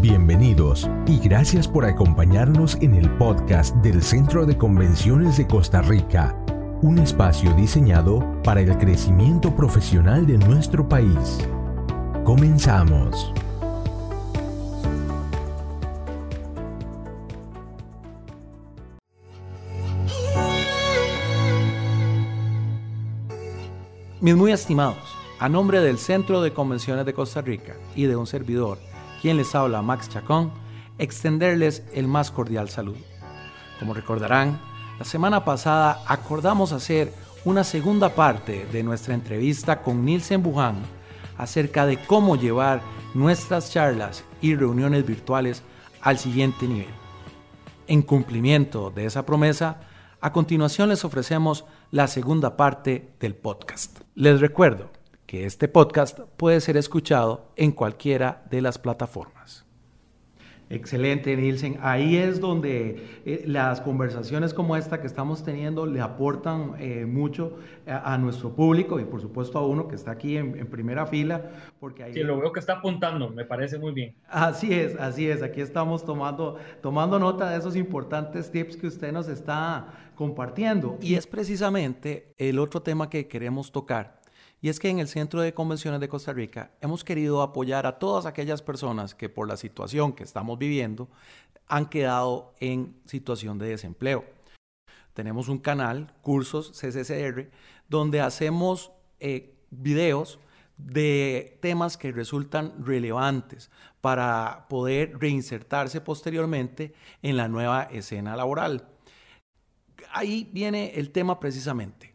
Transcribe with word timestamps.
Bienvenidos 0.00 0.88
y 1.06 1.18
gracias 1.18 1.68
por 1.68 1.84
acompañarnos 1.84 2.78
en 2.80 2.94
el 2.94 3.10
podcast 3.18 3.76
del 3.76 4.02
Centro 4.02 4.46
de 4.46 4.56
Convenciones 4.56 5.36
de 5.36 5.46
Costa 5.46 5.82
Rica, 5.82 6.34
un 6.80 6.98
espacio 6.98 7.52
diseñado 7.52 8.40
para 8.42 8.62
el 8.62 8.78
crecimiento 8.78 9.54
profesional 9.54 10.26
de 10.26 10.38
nuestro 10.38 10.88
país. 10.88 11.46
Comenzamos. 12.24 13.34
Mis 24.22 24.34
muy 24.34 24.52
estimados, 24.52 24.96
a 25.38 25.50
nombre 25.50 25.82
del 25.82 25.98
Centro 25.98 26.40
de 26.40 26.54
Convenciones 26.54 27.04
de 27.04 27.12
Costa 27.12 27.42
Rica 27.42 27.74
y 27.94 28.04
de 28.04 28.16
un 28.16 28.26
servidor, 28.26 28.78
quien 29.20 29.36
les 29.36 29.54
habla 29.54 29.82
Max 29.82 30.08
Chacón, 30.08 30.52
extenderles 30.98 31.82
el 31.92 32.08
más 32.08 32.30
cordial 32.30 32.68
saludo. 32.68 32.98
Como 33.78 33.94
recordarán, 33.94 34.60
la 34.98 35.04
semana 35.04 35.44
pasada 35.44 36.02
acordamos 36.06 36.72
hacer 36.72 37.12
una 37.44 37.64
segunda 37.64 38.10
parte 38.14 38.66
de 38.66 38.82
nuestra 38.82 39.14
entrevista 39.14 39.82
con 39.82 40.04
Nielsen 40.04 40.42
Buján 40.42 40.76
acerca 41.38 41.86
de 41.86 41.98
cómo 42.04 42.36
llevar 42.36 42.82
nuestras 43.14 43.72
charlas 43.72 44.24
y 44.42 44.54
reuniones 44.54 45.06
virtuales 45.06 45.62
al 46.02 46.18
siguiente 46.18 46.68
nivel. 46.68 46.92
En 47.86 48.02
cumplimiento 48.02 48.90
de 48.90 49.06
esa 49.06 49.24
promesa, 49.24 49.80
a 50.20 50.32
continuación 50.32 50.90
les 50.90 51.04
ofrecemos 51.04 51.64
la 51.90 52.06
segunda 52.06 52.56
parte 52.56 53.14
del 53.20 53.34
podcast. 53.34 54.00
Les 54.14 54.40
recuerdo 54.40 54.90
que 55.30 55.46
este 55.46 55.68
podcast 55.68 56.18
puede 56.36 56.60
ser 56.60 56.76
escuchado 56.76 57.52
en 57.54 57.70
cualquiera 57.70 58.42
de 58.50 58.60
las 58.60 58.78
plataformas. 58.80 59.64
Excelente, 60.68 61.36
Nielsen. 61.36 61.78
Ahí 61.82 62.16
es 62.16 62.40
donde 62.40 63.20
eh, 63.24 63.44
las 63.46 63.80
conversaciones 63.80 64.52
como 64.52 64.74
esta 64.74 65.00
que 65.00 65.06
estamos 65.06 65.44
teniendo 65.44 65.86
le 65.86 66.00
aportan 66.00 66.74
eh, 66.80 67.06
mucho 67.06 67.58
a, 67.86 68.18
nuestro 68.18 68.56
público 68.56 68.98
y 68.98 69.04
por 69.04 69.20
supuesto 69.20 69.56
a 69.60 69.64
uno 69.64 69.86
que 69.86 69.94
está 69.94 70.10
aquí 70.10 70.36
en, 70.36 70.66
primera 70.66 71.06
fila. 71.06 71.48
Porque 71.78 72.02
ahí... 72.02 72.12
Sí, 72.12 72.24
lo 72.24 72.36
veo 72.40 72.50
que 72.50 72.58
está 72.58 72.78
apuntando, 72.78 73.30
me 73.30 73.44
parece 73.44 73.78
muy 73.78 73.92
bien. 73.92 74.16
Así 74.28 74.74
es, 74.74 74.96
así 74.96 75.30
es. 75.30 75.44
Aquí 75.44 75.60
estamos 75.60 76.04
tomando, 76.04 76.58
tomando 76.82 77.20
nota 77.20 77.50
de 77.50 77.58
esos 77.58 77.76
importantes 77.76 78.50
tips 78.50 78.76
que 78.76 78.88
usted 78.88 79.12
nos 79.12 79.28
está 79.28 80.10
compartiendo. 80.16 80.98
Y 81.00 81.14
es 81.14 81.28
precisamente 81.28 82.34
el 82.36 82.58
otro 82.58 82.82
tema 82.82 83.08
que 83.08 83.28
queremos 83.28 83.70
tocar 83.70 84.19
y 84.62 84.68
es 84.68 84.78
que 84.78 84.90
en 84.90 84.98
el 84.98 85.08
Centro 85.08 85.40
de 85.40 85.54
Convenciones 85.54 86.00
de 86.00 86.08
Costa 86.08 86.32
Rica 86.32 86.72
hemos 86.80 87.02
querido 87.02 87.42
apoyar 87.42 87.86
a 87.86 87.98
todas 87.98 88.26
aquellas 88.26 88.62
personas 88.62 89.14
que 89.14 89.28
por 89.28 89.48
la 89.48 89.56
situación 89.56 90.12
que 90.12 90.24
estamos 90.24 90.58
viviendo 90.58 91.08
han 91.66 91.88
quedado 91.88 92.54
en 92.60 93.00
situación 93.06 93.58
de 93.58 93.68
desempleo. 93.68 94.24
Tenemos 95.14 95.48
un 95.48 95.58
canal, 95.58 96.14
Cursos 96.20 96.72
CCCR, 96.72 97.50
donde 97.88 98.20
hacemos 98.20 98.92
eh, 99.18 99.54
videos 99.70 100.38
de 100.76 101.58
temas 101.60 101.96
que 101.96 102.12
resultan 102.12 102.84
relevantes 102.84 103.70
para 104.00 104.66
poder 104.68 105.18
reinsertarse 105.18 106.00
posteriormente 106.00 106.94
en 107.22 107.36
la 107.36 107.48
nueva 107.48 107.84
escena 107.84 108.36
laboral. 108.36 108.88
Ahí 110.12 110.48
viene 110.52 110.92
el 110.94 111.10
tema 111.10 111.38
precisamente. 111.38 112.14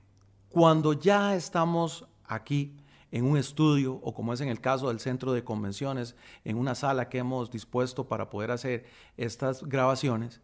Cuando 0.50 0.94
ya 0.94 1.36
estamos 1.36 2.08
aquí 2.28 2.76
en 3.16 3.24
un 3.24 3.38
estudio 3.38 3.94
o 4.04 4.14
como 4.14 4.34
es 4.34 4.42
en 4.42 4.50
el 4.50 4.60
caso 4.60 4.90
del 4.90 5.00
centro 5.00 5.32
de 5.32 5.46
convenciones, 5.46 6.18
en 6.44 6.58
una 6.58 6.76
sala 6.76 7.08
que 7.08 7.20
hemos 7.20 7.50
dispuesto 7.50 8.10
para 8.10 8.30
poder 8.30 8.52
hacer 8.52 8.86
estas 9.16 9.64
grabaciones, 9.64 10.42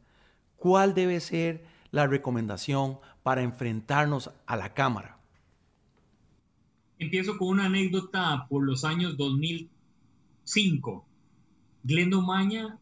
¿cuál 0.56 0.94
debe 0.94 1.20
ser 1.20 1.66
la 1.92 2.08
recomendación 2.08 3.00
para 3.24 3.42
enfrentarnos 3.42 4.32
a 4.46 4.56
la 4.56 4.74
cámara? 4.74 5.18
Empiezo 6.98 7.38
con 7.38 7.50
una 7.50 7.66
anécdota 7.66 8.46
por 8.48 8.64
los 8.64 8.86
años 8.86 9.18
2005. 9.18 11.06
Glendo 11.84 12.22
Maña, 12.22 12.80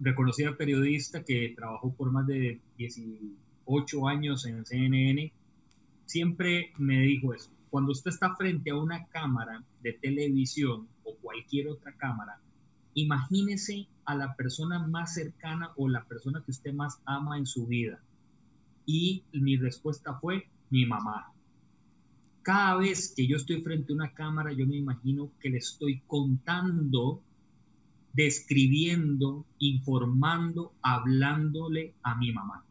reconocida 0.00 0.56
periodista 0.56 1.22
que 1.22 1.52
trabajó 1.54 1.94
por 1.94 2.10
más 2.10 2.26
de 2.26 2.60
18 2.78 4.08
años 4.08 4.44
en 4.44 4.66
CNN, 4.66 5.32
siempre 6.06 6.72
me 6.78 6.98
dijo 6.98 7.32
eso 7.32 7.53
cuando 7.74 7.90
usted 7.90 8.12
está 8.12 8.36
frente 8.36 8.70
a 8.70 8.76
una 8.76 9.04
cámara 9.08 9.64
de 9.82 9.94
televisión 9.94 10.86
o 11.02 11.16
cualquier 11.16 11.66
otra 11.66 11.92
cámara, 11.96 12.38
imagínese 12.94 13.88
a 14.04 14.14
la 14.14 14.36
persona 14.36 14.86
más 14.86 15.14
cercana 15.14 15.72
o 15.74 15.88
la 15.88 16.04
persona 16.04 16.40
que 16.44 16.52
usted 16.52 16.72
más 16.72 17.00
ama 17.04 17.36
en 17.36 17.46
su 17.46 17.66
vida. 17.66 17.98
Y 18.86 19.24
mi 19.32 19.56
respuesta 19.56 20.14
fue 20.20 20.46
mi 20.70 20.86
mamá. 20.86 21.32
Cada 22.42 22.76
vez 22.76 23.12
que 23.16 23.26
yo 23.26 23.38
estoy 23.38 23.60
frente 23.60 23.92
a 23.92 23.96
una 23.96 24.14
cámara, 24.14 24.52
yo 24.52 24.68
me 24.68 24.76
imagino 24.76 25.32
que 25.40 25.50
le 25.50 25.58
estoy 25.58 26.00
contando, 26.06 27.22
describiendo, 28.12 29.46
informando, 29.58 30.72
hablándole 30.80 31.94
a 32.04 32.14
mi 32.14 32.30
mamá 32.30 32.64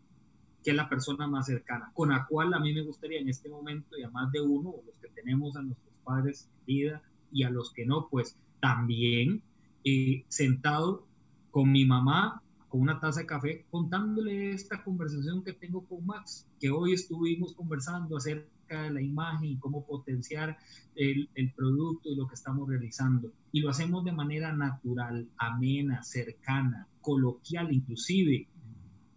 que 0.63 0.71
es 0.71 0.77
la 0.77 0.89
persona 0.89 1.27
más 1.27 1.45
cercana, 1.47 1.91
con 1.93 2.09
la 2.09 2.25
cual 2.25 2.53
a 2.53 2.59
mí 2.59 2.73
me 2.73 2.81
gustaría 2.81 3.19
en 3.19 3.29
este 3.29 3.49
momento, 3.49 3.97
y 3.97 4.03
a 4.03 4.09
más 4.09 4.31
de 4.31 4.41
uno, 4.41 4.73
los 4.85 4.95
que 4.97 5.09
tenemos 5.09 5.55
a 5.55 5.61
nuestros 5.61 5.93
padres 6.03 6.49
en 6.59 6.65
vida 6.65 7.01
y 7.31 7.43
a 7.43 7.49
los 7.49 7.71
que 7.71 7.85
no, 7.85 8.07
pues 8.09 8.37
también 8.59 9.43
eh, 9.83 10.23
sentado 10.29 11.05
con 11.51 11.71
mi 11.71 11.85
mamá, 11.85 12.41
con 12.69 12.81
una 12.81 12.99
taza 12.99 13.21
de 13.21 13.25
café, 13.27 13.65
contándole 13.69 14.51
esta 14.51 14.83
conversación 14.83 15.43
que 15.43 15.53
tengo 15.53 15.85
con 15.85 16.05
Max, 16.05 16.47
que 16.59 16.71
hoy 16.71 16.93
estuvimos 16.93 17.53
conversando 17.53 18.17
acerca 18.17 18.83
de 18.83 18.89
la 18.91 19.01
imagen 19.01 19.49
y 19.49 19.57
cómo 19.57 19.85
potenciar 19.85 20.57
el, 20.95 21.29
el 21.35 21.51
producto 21.51 22.09
y 22.09 22.15
lo 22.15 22.27
que 22.27 22.33
estamos 22.33 22.67
realizando. 22.67 23.31
Y 23.51 23.59
lo 23.59 23.69
hacemos 23.69 24.03
de 24.05 24.13
manera 24.13 24.53
natural, 24.53 25.27
amena, 25.37 26.01
cercana, 26.01 26.87
coloquial, 27.01 27.71
inclusive 27.71 28.47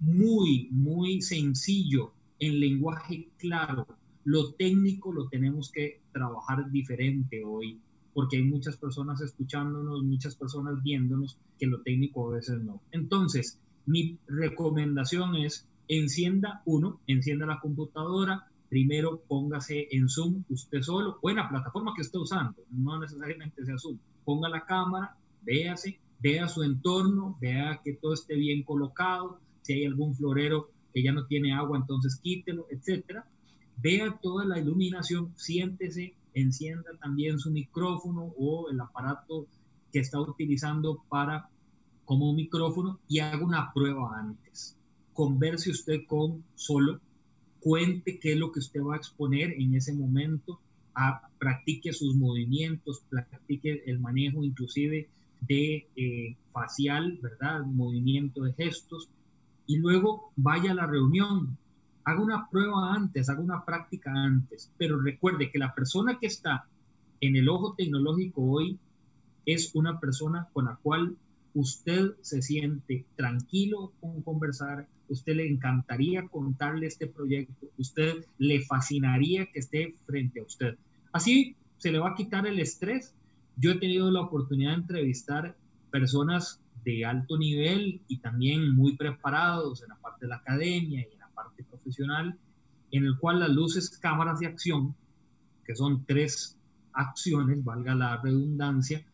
muy, 0.01 0.69
muy 0.71 1.23
sencillo, 1.23 2.13
en 2.39 2.61
lenguaje 2.61 3.29
claro. 3.39 3.87
Lo 4.25 4.53
técnico 4.53 5.13
lo 5.13 5.29
tenemos 5.29 5.71
que 5.71 6.01
trabajar 6.13 6.71
diferente 6.71 7.45
hoy, 7.45 7.79
porque 8.13 8.39
hay 8.39 8.45
muchas 8.45 8.77
personas 8.77 9.21
escuchándonos, 9.21 10.03
muchas 10.03 10.35
personas 10.35 10.83
viéndonos, 10.83 11.39
que 11.59 11.67
lo 11.67 11.83
técnico 11.83 12.31
a 12.31 12.37
veces 12.37 12.61
no. 12.63 12.81
Entonces, 12.91 13.61
mi 13.87 14.19
recomendación 14.27 15.37
es, 15.37 15.69
encienda 15.89 16.63
uno, 16.65 17.01
encienda 17.07 17.47
la 17.47 17.61
computadora, 17.61 18.49
primero 18.69 19.23
póngase 19.29 19.87
en 19.93 20.09
Zoom 20.09 20.43
usted 20.49 20.83
solo 20.83 21.19
o 21.23 21.31
en 21.31 21.37
la 21.37 21.49
plataforma 21.49 21.93
que 21.95 22.03
esté 22.03 22.19
usando, 22.19 22.65
no 22.71 22.99
necesariamente 22.99 23.65
sea 23.65 23.79
Zoom. 23.79 23.99
Ponga 24.25 24.49
la 24.49 24.65
cámara, 24.65 25.17
véase, 25.43 26.01
vea 26.19 26.49
su 26.49 26.63
entorno, 26.63 27.39
vea 27.41 27.81
que 27.85 27.93
todo 27.95 28.15
esté 28.15 28.35
bien 28.35 28.65
colocado, 28.65 29.39
si 29.67 29.73
hay 29.73 29.85
algún 29.85 30.15
florero 30.15 30.71
que 30.95 31.03
ya 31.03 31.13
no 31.13 31.27
tiene 31.27 31.53
agua, 31.53 31.77
entonces 31.77 32.21
quítelo, 32.23 32.67
etcétera. 32.71 33.27
Vea 33.77 34.19
toda 34.23 34.45
la 34.45 34.59
iluminación, 34.59 35.33
siéntese, 35.37 36.15
encienda 36.35 36.91
también 37.01 37.39
su 37.39 37.51
micrófono 37.51 38.33
o 38.39 38.71
el 38.71 38.81
aparato 38.81 39.47
que 39.93 39.99
está 39.99 40.21
utilizando 40.21 41.03
para 41.09 41.49
como 42.05 42.33
micrófono 42.33 43.01
y 43.09 43.19
haga 43.19 43.45
una 43.45 43.73
prueba 43.73 44.19
antes. 44.19 44.77
Converse 45.13 45.71
usted 45.71 46.07
con 46.07 46.45
solo, 46.55 47.01
cuente 47.61 48.19
qué 48.21 48.33
es 48.33 48.39
lo 48.39 48.53
que 48.53 48.61
usted 48.61 48.81
va 48.81 48.95
a 48.95 48.99
exponer 48.99 49.53
en 49.53 49.75
ese 49.75 49.93
momento, 49.93 50.61
a, 50.95 51.29
practique 51.39 51.93
sus 51.93 52.15
movimientos, 52.15 53.03
practique 53.11 53.83
el 53.87 53.99
manejo 53.99 54.45
inclusive 54.45 55.09
de 55.41 55.87
eh, 55.97 56.37
facial, 56.53 57.19
¿verdad? 57.21 57.65
Movimiento 57.67 58.45
de 58.45 58.53
gestos 58.55 59.11
y 59.67 59.79
luego 59.79 60.33
vaya 60.37 60.73
a 60.73 60.75
la 60.75 60.87
reunión. 60.87 61.57
Haga 62.05 62.23
una 62.23 62.49
prueba 62.49 62.95
antes, 62.95 63.29
haga 63.29 63.41
una 63.41 63.65
práctica 63.65 64.13
antes, 64.13 64.71
pero 64.79 65.01
recuerde 65.01 65.51
que 65.51 65.59
la 65.59 65.75
persona 65.75 66.19
que 66.21 66.27
está 66.27 66.67
en 67.21 67.37
el 67.37 67.49
ojo 67.49 67.75
tecnológico 67.75 68.43
hoy 68.43 68.79
es 69.45 69.75
una 69.75 69.99
persona 69.99 70.49
con 70.53 70.67
la 70.67 70.77
cual 70.77 71.17
usted 71.55 72.13
se 72.21 72.43
siente 72.43 73.07
tranquilo 73.17 73.93
con 74.01 74.23
conversar, 74.23 74.87
usted 75.09 75.37
le 75.37 75.49
encantaría 75.49 76.29
contarle 76.29 76.87
este 76.87 77.07
proyecto, 77.07 77.69
usted 77.79 78.27
le 78.39 78.61
fascinaría 78.63 79.47
que 79.47 79.61
esté 79.61 79.95
frente 80.05 80.41
a 80.41 80.45
usted. 80.45 80.77
Así 81.13 81.57
se 81.79 81.91
le 81.91 81.99
va 81.99 82.11
a 82.11 82.15
quitar 82.15 82.47
el 82.47 82.61
estrés. 82.61 83.15
Yo 83.57 83.71
he 83.71 83.79
tenido 83.79 84.11
la 84.11 84.21
oportunidad 84.21 84.73
de 84.73 84.83
entrevistar 84.83 85.57
personas 85.91 86.61
de 86.87 87.05
alto 87.05 87.37
nivel 87.37 88.01
y 88.07 88.19
también 88.19 88.73
muy 88.77 88.97
preparados 88.97 89.83
en 89.83 89.89
la 89.89 89.97
parte 89.97 90.25
de 90.25 90.29
la 90.29 90.37
academia 90.37 91.01
y 91.01 91.13
en 91.13 91.19
la 91.19 91.29
parte 91.31 91.65
profesional, 91.65 92.39
en 92.93 93.05
el 93.05 93.19
cual 93.19 93.41
las 93.41 93.51
luces, 93.51 93.99
cámaras 93.99 94.39
de 94.39 94.47
acción, 94.47 94.95
que 95.65 95.75
son 95.75 96.07
tres 96.07 96.57
acciones, 96.93 97.65
valga 97.65 97.97
la 97.97 98.23
redundancia, 98.23 99.05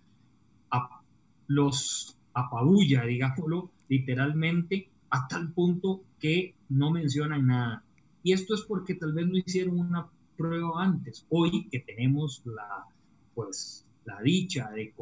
los 1.47 2.17
apabulla, 2.35 3.05
digámoslo 3.05 3.71
literalmente, 3.89 4.91
a 5.11 5.27
tal 5.29 5.53
punto 5.53 6.03
que 6.19 6.55
no 6.69 6.91
mencionan 6.91 7.47
nada. 7.47 7.85
Y 8.23 8.33
esto 8.33 8.55
es 8.55 8.63
porque 8.63 8.95
tal 8.95 9.13
vez 9.13 9.27
no 9.27 9.37
hicieron 9.39 9.79
una 9.79 10.09
prueba 10.37 10.83
antes. 10.83 11.27
Hoy 11.31 11.69
que 11.71 11.81
tenemos 11.81 12.43
la, 12.45 12.87
pues, 13.35 13.87
la 14.05 14.21
dicha 14.21 14.71
de, 14.71 14.93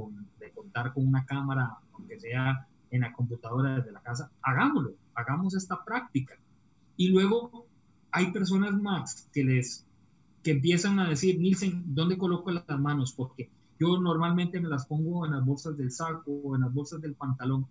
contar 0.54 0.92
con 0.92 1.06
una 1.06 1.24
cámara, 1.24 1.78
aunque 1.92 2.20
sea 2.20 2.66
en 2.90 3.00
la 3.02 3.12
computadora 3.12 3.76
desde 3.76 3.92
la 3.92 4.00
casa, 4.00 4.30
hagámoslo, 4.42 4.94
hagamos 5.14 5.54
esta 5.54 5.84
práctica. 5.84 6.34
Y 6.96 7.08
luego 7.08 7.66
hay 8.10 8.32
personas 8.32 8.80
más 8.80 9.28
que 9.32 9.44
les 9.44 9.86
que 10.42 10.52
empiezan 10.52 10.98
a 10.98 11.08
decir, 11.08 11.38
Nielsen, 11.38 11.94
¿dónde 11.94 12.16
coloco 12.16 12.50
las 12.50 12.66
manos? 12.80 13.12
Porque 13.12 13.50
yo 13.78 14.00
normalmente 14.00 14.58
me 14.60 14.68
las 14.68 14.86
pongo 14.86 15.26
en 15.26 15.32
las 15.32 15.44
bolsas 15.44 15.76
del 15.76 15.90
saco 15.90 16.32
o 16.32 16.54
en 16.56 16.62
las 16.62 16.72
bolsas 16.72 17.00
del 17.02 17.14
pantalón. 17.14 17.66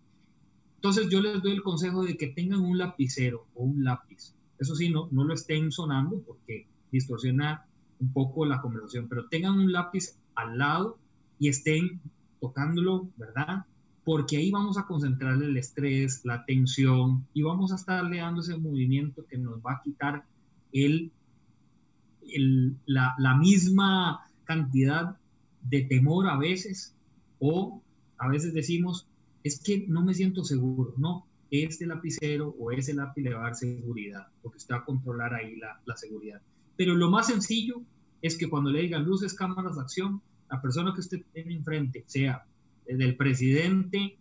Entonces 0.75 1.09
yo 1.09 1.19
les 1.19 1.41
doy 1.41 1.53
el 1.53 1.63
consejo 1.63 2.03
de 2.03 2.15
que 2.15 2.27
tengan 2.27 2.61
un 2.61 2.77
lapicero 2.77 3.47
o 3.55 3.63
un 3.63 3.83
lápiz. 3.83 4.35
Eso 4.59 4.75
sí, 4.75 4.89
no, 4.89 5.07
no 5.11 5.23
lo 5.23 5.33
estén 5.33 5.71
sonando 5.71 6.21
porque 6.21 6.67
distorsiona 6.91 7.65
un 7.99 8.13
poco 8.13 8.45
la 8.45 8.61
conversación, 8.61 9.07
pero 9.09 9.27
tengan 9.27 9.53
un 9.53 9.71
lápiz 9.71 10.15
al 10.35 10.57
lado 10.57 10.97
y 11.39 11.47
estén 11.47 12.01
tocándolo, 12.39 13.09
¿verdad? 13.17 13.65
Porque 14.03 14.37
ahí 14.37 14.51
vamos 14.51 14.77
a 14.77 14.85
concentrarle 14.85 15.45
el 15.45 15.57
estrés, 15.57 16.25
la 16.25 16.45
tensión 16.45 17.25
y 17.33 17.41
vamos 17.41 17.71
a 17.71 17.75
estarle 17.75 18.17
dando 18.17 18.41
ese 18.41 18.57
movimiento 18.57 19.25
que 19.25 19.37
nos 19.37 19.59
va 19.59 19.73
a 19.73 19.81
quitar 19.83 20.25
el, 20.71 21.11
la, 22.85 23.35
misma 23.39 24.27
cantidad 24.43 25.17
de 25.63 25.81
temor 25.81 26.27
a 26.27 26.37
veces 26.37 26.95
o 27.39 27.81
a 28.17 28.27
veces 28.27 28.53
decimos, 28.53 29.07
es 29.43 29.59
que 29.59 29.85
no 29.87 30.03
me 30.03 30.13
siento 30.13 30.43
seguro. 30.43 30.93
No, 30.97 31.25
este 31.51 31.85
lapicero 31.87 32.55
o 32.59 32.71
ese 32.71 32.93
lápiz 32.93 33.21
le 33.21 33.33
va 33.33 33.41
a 33.41 33.43
dar 33.43 33.55
seguridad, 33.55 34.27
porque 34.41 34.57
usted 34.57 34.75
va 34.75 34.79
a 34.79 34.85
controlar 34.85 35.33
ahí 35.33 35.55
la, 35.55 35.79
la 35.85 35.95
seguridad. 35.95 36.41
Pero 36.75 36.95
lo 36.95 37.09
más 37.09 37.27
sencillo 37.27 37.81
es 38.21 38.37
que 38.37 38.49
cuando 38.49 38.69
le 38.69 38.81
digan 38.81 39.05
luces, 39.05 39.33
cámaras 39.33 39.77
acción, 39.77 40.21
la 40.49 40.61
persona 40.61 40.93
que 40.93 41.01
usted 41.01 41.21
tiene 41.33 41.53
enfrente, 41.55 42.03
sea 42.07 42.45
del 42.87 43.15
presidente 43.15 44.17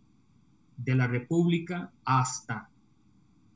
de 0.76 0.94
la 0.94 1.06
República 1.06 1.90
hasta 2.04 2.68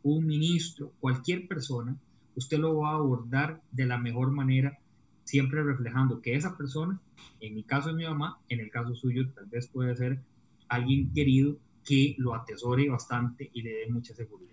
un 0.03 0.27
ministro, 0.27 0.93
cualquier 1.01 1.47
persona, 1.47 1.97
usted 2.35 2.59
lo 2.59 2.79
va 2.79 2.91
a 2.91 2.95
abordar 2.95 3.61
de 3.71 3.87
la 3.87 3.99
mejor 3.99 4.33
manera, 4.33 4.79
siempre 5.25 5.63
reflejando 5.63 6.21
que 6.21 6.35
esa 6.35 6.57
persona, 6.57 7.01
en 7.41 7.55
mi 7.55 7.63
caso 7.63 7.91
es 7.91 7.97
mi 7.97 8.05
mamá, 8.05 8.39
en 8.49 8.61
el 8.61 8.71
caso 8.71 8.95
suyo 8.95 9.31
tal 9.33 9.47
vez 9.47 9.69
puede 9.69 9.95
ser 9.95 10.21
alguien 10.69 11.13
querido 11.13 11.59
que 11.85 12.15
lo 12.19 12.35
atesore 12.35 12.89
bastante 12.89 13.51
y 13.53 13.63
le 13.63 13.71
dé 13.71 13.87
mucha 13.91 14.15
seguridad. 14.15 14.52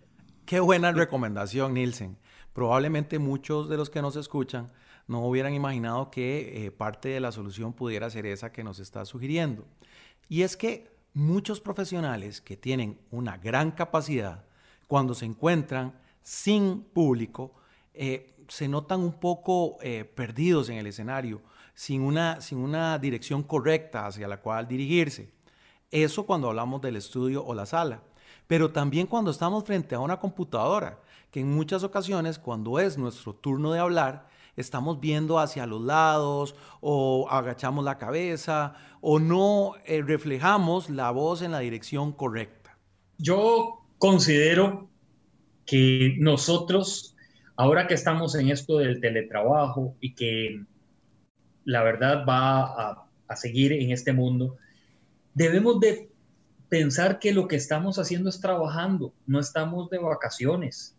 Qué 0.49 0.59
buena 0.59 0.91
recomendación, 0.91 1.75
Nielsen. 1.75 2.17
Probablemente 2.53 3.19
muchos 3.19 3.69
de 3.69 3.77
los 3.77 3.91
que 3.91 4.01
nos 4.01 4.15
escuchan 4.15 4.71
no 5.05 5.23
hubieran 5.23 5.53
imaginado 5.53 6.09
que 6.09 6.65
eh, 6.65 6.71
parte 6.71 7.09
de 7.09 7.19
la 7.19 7.31
solución 7.31 7.71
pudiera 7.71 8.09
ser 8.09 8.25
esa 8.25 8.51
que 8.51 8.63
nos 8.63 8.79
está 8.79 9.05
sugiriendo. 9.05 9.63
Y 10.27 10.41
es 10.41 10.57
que 10.57 10.89
muchos 11.13 11.61
profesionales 11.61 12.41
que 12.41 12.57
tienen 12.57 12.99
una 13.11 13.37
gran 13.37 13.69
capacidad, 13.69 14.43
cuando 14.87 15.13
se 15.13 15.25
encuentran 15.25 15.93
sin 16.23 16.81
público, 16.81 17.53
eh, 17.93 18.35
se 18.47 18.67
notan 18.67 19.01
un 19.01 19.19
poco 19.19 19.77
eh, 19.83 20.03
perdidos 20.03 20.69
en 20.69 20.77
el 20.77 20.87
escenario, 20.87 21.43
sin 21.75 22.01
una, 22.01 22.41
sin 22.41 22.57
una 22.57 22.97
dirección 22.97 23.43
correcta 23.43 24.07
hacia 24.07 24.27
la 24.27 24.41
cual 24.41 24.67
dirigirse. 24.67 25.29
Eso 25.91 26.25
cuando 26.25 26.49
hablamos 26.49 26.81
del 26.81 26.95
estudio 26.95 27.45
o 27.45 27.53
la 27.53 27.67
sala. 27.67 28.01
Pero 28.49 28.71
también 28.71 29.05
cuando 29.05 29.29
estamos 29.29 29.63
frente 29.63 29.93
a 29.93 29.99
una 29.99 30.19
computadora, 30.19 30.97
que 31.29 31.39
en 31.39 31.51
muchas 31.51 31.83
ocasiones 31.83 32.39
cuando 32.39 32.79
es 32.79 32.97
nuestro 32.97 33.35
turno 33.35 33.73
de 33.73 33.79
hablar, 33.79 34.27
estamos 34.55 34.99
viendo 34.99 35.37
hacia 35.37 35.67
los 35.67 35.83
lados 35.83 36.55
o 36.81 37.27
agachamos 37.29 37.85
la 37.85 37.99
cabeza 37.99 38.73
o 39.01 39.19
no 39.19 39.73
eh, 39.85 40.01
reflejamos 40.01 40.89
la 40.89 41.11
voz 41.11 41.43
en 41.43 41.51
la 41.51 41.59
dirección 41.59 42.11
correcta. 42.11 42.75
Yo 43.19 43.85
considero 43.99 44.89
que 45.67 46.15
nosotros, 46.17 47.15
ahora 47.55 47.85
que 47.85 47.93
estamos 47.93 48.33
en 48.33 48.49
esto 48.49 48.79
del 48.79 48.99
teletrabajo 48.99 49.93
y 50.01 50.15
que 50.15 50.63
la 51.65 51.83
verdad 51.83 52.25
va 52.27 52.63
a, 52.63 53.07
a 53.27 53.35
seguir 53.35 53.73
en 53.73 53.91
este 53.91 54.11
mundo, 54.11 54.57
debemos 55.35 55.79
de 55.79 56.09
pensar 56.69 57.19
que 57.19 57.33
lo 57.33 57.47
que 57.47 57.55
estamos 57.55 57.97
haciendo 57.97 58.29
es 58.29 58.39
trabajando, 58.39 59.11
no 59.25 59.39
estamos 59.39 59.89
de 59.89 59.97
vacaciones. 59.97 60.95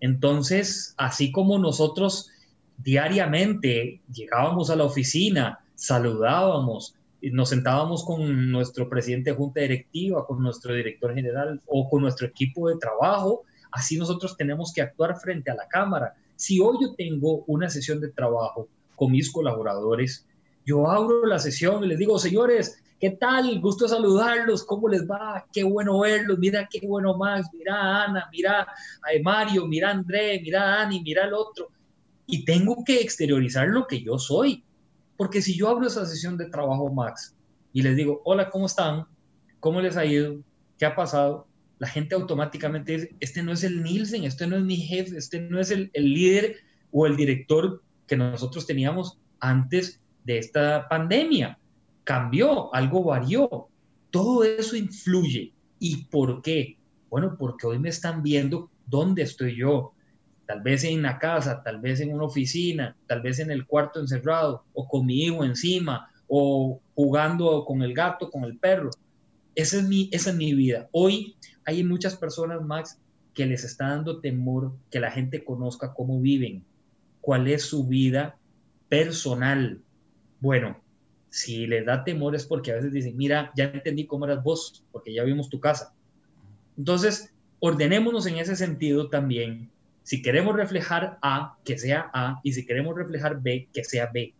Entonces, 0.00 0.94
así 0.96 1.30
como 1.30 1.58
nosotros 1.58 2.30
diariamente 2.78 4.00
llegábamos 4.10 4.70
a 4.70 4.76
la 4.76 4.84
oficina, 4.84 5.60
saludábamos, 5.74 6.94
nos 7.22 7.50
sentábamos 7.50 8.04
con 8.04 8.50
nuestro 8.50 8.88
presidente 8.88 9.30
de 9.30 9.36
junta 9.36 9.60
directiva, 9.60 10.26
con 10.26 10.42
nuestro 10.42 10.74
director 10.74 11.14
general 11.14 11.60
o 11.66 11.88
con 11.88 12.00
nuestro 12.00 12.26
equipo 12.26 12.70
de 12.70 12.78
trabajo, 12.78 13.42
así 13.70 13.98
nosotros 13.98 14.36
tenemos 14.38 14.72
que 14.72 14.80
actuar 14.80 15.20
frente 15.20 15.50
a 15.50 15.54
la 15.54 15.68
cámara. 15.68 16.14
Si 16.36 16.58
hoy 16.60 16.78
yo 16.80 16.94
tengo 16.94 17.44
una 17.46 17.68
sesión 17.68 18.00
de 18.00 18.08
trabajo 18.08 18.68
con 18.96 19.12
mis 19.12 19.30
colaboradores, 19.30 20.26
yo 20.64 20.90
abro 20.90 21.26
la 21.26 21.38
sesión 21.38 21.84
y 21.84 21.88
les 21.88 21.98
digo, 21.98 22.18
señores, 22.18 22.80
¿Qué 23.00 23.12
tal? 23.12 23.58
Gusto 23.60 23.88
saludarlos. 23.88 24.62
¿Cómo 24.62 24.86
les 24.86 25.08
va? 25.08 25.46
Qué 25.50 25.64
bueno 25.64 26.00
verlos. 26.00 26.38
Mira 26.38 26.68
qué 26.70 26.86
bueno 26.86 27.16
Max. 27.16 27.48
Mira 27.54 28.04
Ana. 28.04 28.28
Mira 28.30 28.60
a 28.60 29.22
Mario. 29.22 29.66
Mira 29.66 29.90
André. 29.90 30.38
Mira 30.42 30.82
a. 30.82 30.86
Mira 30.86 31.24
al 31.24 31.32
otro. 31.32 31.70
Y 32.26 32.44
tengo 32.44 32.84
que 32.84 33.00
exteriorizar 33.00 33.68
lo 33.68 33.86
que 33.86 34.02
yo 34.02 34.18
soy. 34.18 34.62
Porque 35.16 35.40
si 35.40 35.56
yo 35.56 35.70
abro 35.70 35.86
esa 35.86 36.04
sesión 36.04 36.36
de 36.36 36.50
trabajo, 36.50 36.92
Max, 36.92 37.34
y 37.72 37.80
les 37.80 37.96
digo, 37.96 38.20
hola, 38.24 38.50
¿cómo 38.50 38.66
están? 38.66 39.06
¿Cómo 39.60 39.80
les 39.80 39.96
ha 39.96 40.04
ido? 40.04 40.38
¿Qué 40.78 40.84
ha 40.84 40.94
pasado? 40.94 41.46
La 41.78 41.88
gente 41.88 42.14
automáticamente 42.14 42.92
dice, 42.92 43.16
este 43.20 43.42
no 43.42 43.52
es 43.52 43.64
el 43.64 43.82
Nielsen, 43.82 44.24
este 44.24 44.46
no 44.46 44.56
es 44.56 44.62
mi 44.62 44.76
jefe, 44.76 45.16
este 45.16 45.40
no 45.40 45.58
es 45.58 45.70
el, 45.70 45.90
el 45.94 46.12
líder 46.12 46.56
o 46.92 47.06
el 47.06 47.16
director 47.16 47.82
que 48.06 48.16
nosotros 48.16 48.66
teníamos 48.66 49.18
antes 49.40 49.99
de 50.24 50.38
esta 50.38 50.88
pandemia 50.88 51.58
cambió, 52.04 52.74
algo 52.74 53.04
varió. 53.04 53.68
Todo 54.10 54.44
eso 54.44 54.76
influye. 54.76 55.52
¿Y 55.78 56.04
por 56.04 56.42
qué? 56.42 56.76
Bueno, 57.08 57.36
porque 57.38 57.66
hoy 57.66 57.78
me 57.78 57.88
están 57.88 58.22
viendo 58.22 58.70
dónde 58.86 59.22
estoy 59.22 59.56
yo. 59.56 59.92
Tal 60.46 60.62
vez 60.62 60.84
en 60.84 61.02
la 61.02 61.18
casa, 61.18 61.62
tal 61.62 61.80
vez 61.80 62.00
en 62.00 62.12
una 62.12 62.24
oficina, 62.24 62.96
tal 63.06 63.22
vez 63.22 63.38
en 63.38 63.50
el 63.50 63.66
cuarto 63.66 64.00
encerrado, 64.00 64.64
o 64.74 64.88
con 64.88 65.06
mi 65.06 65.24
hijo 65.24 65.44
encima, 65.44 66.10
o 66.26 66.80
jugando 66.94 67.64
con 67.64 67.82
el 67.82 67.94
gato, 67.94 68.30
con 68.30 68.44
el 68.44 68.58
perro. 68.58 68.90
Esa 69.54 69.78
es 69.78 69.88
mi, 69.88 70.08
esa 70.12 70.30
es 70.30 70.36
mi 70.36 70.54
vida. 70.54 70.88
Hoy 70.92 71.36
hay 71.64 71.84
muchas 71.84 72.16
personas, 72.16 72.62
Max, 72.62 72.98
que 73.34 73.46
les 73.46 73.64
está 73.64 73.90
dando 73.90 74.20
temor 74.20 74.72
que 74.90 75.00
la 75.00 75.10
gente 75.10 75.44
conozca 75.44 75.94
cómo 75.94 76.20
viven, 76.20 76.64
cuál 77.20 77.46
es 77.48 77.62
su 77.62 77.86
vida 77.86 78.36
personal. 78.88 79.80
Bueno, 80.40 80.80
si 81.28 81.66
les 81.66 81.86
da 81.86 82.02
temor 82.02 82.34
es 82.34 82.44
porque 82.44 82.72
a 82.72 82.76
veces 82.76 82.92
dicen, 82.92 83.16
mira, 83.16 83.52
ya 83.56 83.64
entendí 83.64 84.06
cómo 84.06 84.24
eras 84.24 84.42
vos, 84.42 84.84
porque 84.90 85.12
ya 85.14 85.22
vimos 85.22 85.48
tu 85.48 85.60
casa. 85.60 85.94
Entonces, 86.76 87.32
ordenémonos 87.60 88.26
en 88.26 88.38
ese 88.38 88.56
sentido 88.56 89.08
también. 89.08 89.70
Si 90.02 90.22
queremos 90.22 90.56
reflejar 90.56 91.18
A, 91.22 91.56
que 91.64 91.78
sea 91.78 92.10
A, 92.12 92.40
y 92.42 92.52
si 92.52 92.66
queremos 92.66 92.96
reflejar 92.96 93.40
B, 93.40 93.68
que 93.72 93.84
sea 93.84 94.10
B. 94.12 94.34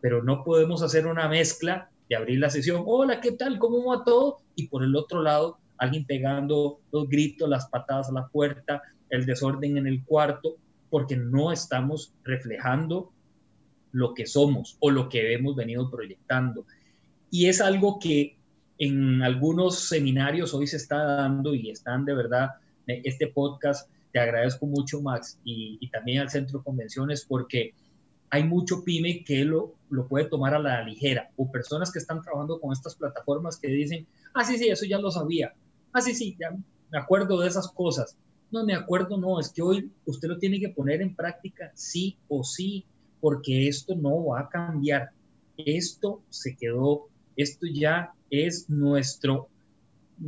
Pero 0.00 0.22
no 0.22 0.44
podemos 0.44 0.82
hacer 0.82 1.06
una 1.06 1.28
mezcla 1.28 1.88
de 2.08 2.16
abrir 2.16 2.40
la 2.40 2.50
sesión, 2.50 2.82
hola, 2.84 3.20
¿qué 3.20 3.32
tal? 3.32 3.58
¿Cómo 3.58 3.84
va 3.86 4.04
todo? 4.04 4.40
Y 4.56 4.66
por 4.66 4.82
el 4.82 4.94
otro 4.96 5.22
lado, 5.22 5.58
alguien 5.78 6.04
pegando 6.04 6.80
los 6.92 7.08
gritos, 7.08 7.48
las 7.48 7.68
patadas 7.68 8.10
a 8.10 8.12
la 8.12 8.26
puerta, 8.26 8.82
el 9.08 9.24
desorden 9.24 9.78
en 9.78 9.86
el 9.86 10.04
cuarto, 10.04 10.56
porque 10.90 11.16
no 11.16 11.52
estamos 11.52 12.12
reflejando 12.24 13.13
lo 13.94 14.12
que 14.12 14.26
somos 14.26 14.76
o 14.80 14.90
lo 14.90 15.08
que 15.08 15.32
hemos 15.34 15.54
venido 15.54 15.88
proyectando. 15.88 16.66
Y 17.30 17.46
es 17.46 17.60
algo 17.60 17.98
que 18.00 18.36
en 18.76 19.22
algunos 19.22 19.78
seminarios 19.88 20.52
hoy 20.52 20.66
se 20.66 20.76
está 20.76 21.04
dando 21.04 21.54
y 21.54 21.70
están 21.70 22.04
de 22.04 22.14
verdad, 22.14 22.50
este 22.86 23.28
podcast, 23.28 23.88
te 24.12 24.18
agradezco 24.18 24.66
mucho 24.66 25.00
Max 25.00 25.38
y, 25.44 25.88
también 25.90 26.20
al 26.20 26.28
Centro 26.28 26.58
de 26.58 26.64
Convenciones 26.64 27.24
porque 27.24 27.72
hay 28.30 28.42
mucho 28.42 28.82
pyme 28.82 29.22
que 29.22 29.44
lo, 29.44 29.74
lo 29.90 30.08
puede 30.08 30.24
tomar 30.24 30.54
a 30.54 30.58
la 30.58 30.82
ligera 30.82 31.30
o 31.36 31.50
personas 31.50 31.92
que 31.92 32.00
están 32.00 32.20
trabajando 32.20 32.60
con 32.60 32.72
estas 32.72 32.96
plataformas 32.96 33.58
que 33.58 33.68
dicen, 33.68 34.06
ah, 34.34 34.44
sí, 34.44 34.58
sí, 34.58 34.68
eso 34.68 34.86
ya 34.86 34.98
lo 34.98 35.12
sabía, 35.12 35.54
ah, 35.92 36.00
sí, 36.00 36.14
sí, 36.14 36.36
ya 36.38 36.50
me 36.50 36.98
acuerdo 36.98 37.40
de 37.40 37.48
esas 37.48 37.68
cosas. 37.68 38.16
No 38.50 38.64
me 38.64 38.74
acuerdo, 38.74 39.16
no, 39.16 39.40
es 39.40 39.50
que 39.50 39.62
hoy 39.62 39.90
usted 40.04 40.28
lo 40.28 40.38
tiene 40.38 40.60
que 40.60 40.68
poner 40.68 41.00
en 41.00 41.14
práctica 41.14 41.70
sí 41.74 42.16
o 42.28 42.42
sí 42.42 42.84
porque 43.20 43.68
esto 43.68 43.94
no 43.94 44.26
va 44.26 44.40
a 44.40 44.48
cambiar. 44.48 45.10
Esto 45.56 46.22
se 46.30 46.56
quedó, 46.56 47.08
esto 47.36 47.66
ya 47.66 48.12
es 48.30 48.68
nuestro 48.68 49.48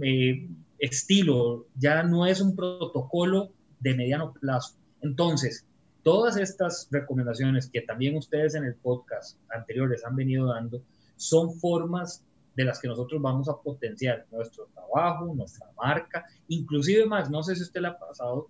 eh, 0.03 0.49
estilo, 0.79 1.67
ya 1.77 2.03
no 2.03 2.27
es 2.27 2.41
un 2.41 2.55
protocolo 2.55 3.51
de 3.81 3.95
mediano 3.95 4.33
plazo. 4.33 4.77
Entonces, 5.03 5.67
todas 6.03 6.37
estas 6.37 6.89
recomendaciones 6.91 7.69
que 7.69 7.83
también 7.83 8.17
ustedes 8.17 8.55
en 8.55 8.65
el 8.65 8.75
podcast 8.75 9.39
anteriores 9.51 10.05
han 10.05 10.17
venido 10.17 10.47
dando 10.47 10.83
son 11.17 11.55
formas 11.59 12.25
de 12.55 12.65
las 12.65 12.81
que 12.81 12.89
nosotros 12.89 13.21
vamos 13.21 13.49
a 13.49 13.57
potenciar 13.61 14.27
nuestro 14.33 14.69
trabajo, 14.73 15.35
nuestra 15.35 15.71
marca, 15.77 16.25
inclusive 16.49 17.07
más, 17.07 17.31
no 17.31 17.43
sé 17.43 17.55
si 17.55 17.63
usted 17.63 17.83
le 17.83 17.89
ha 17.89 17.99
pasado, 17.99 18.49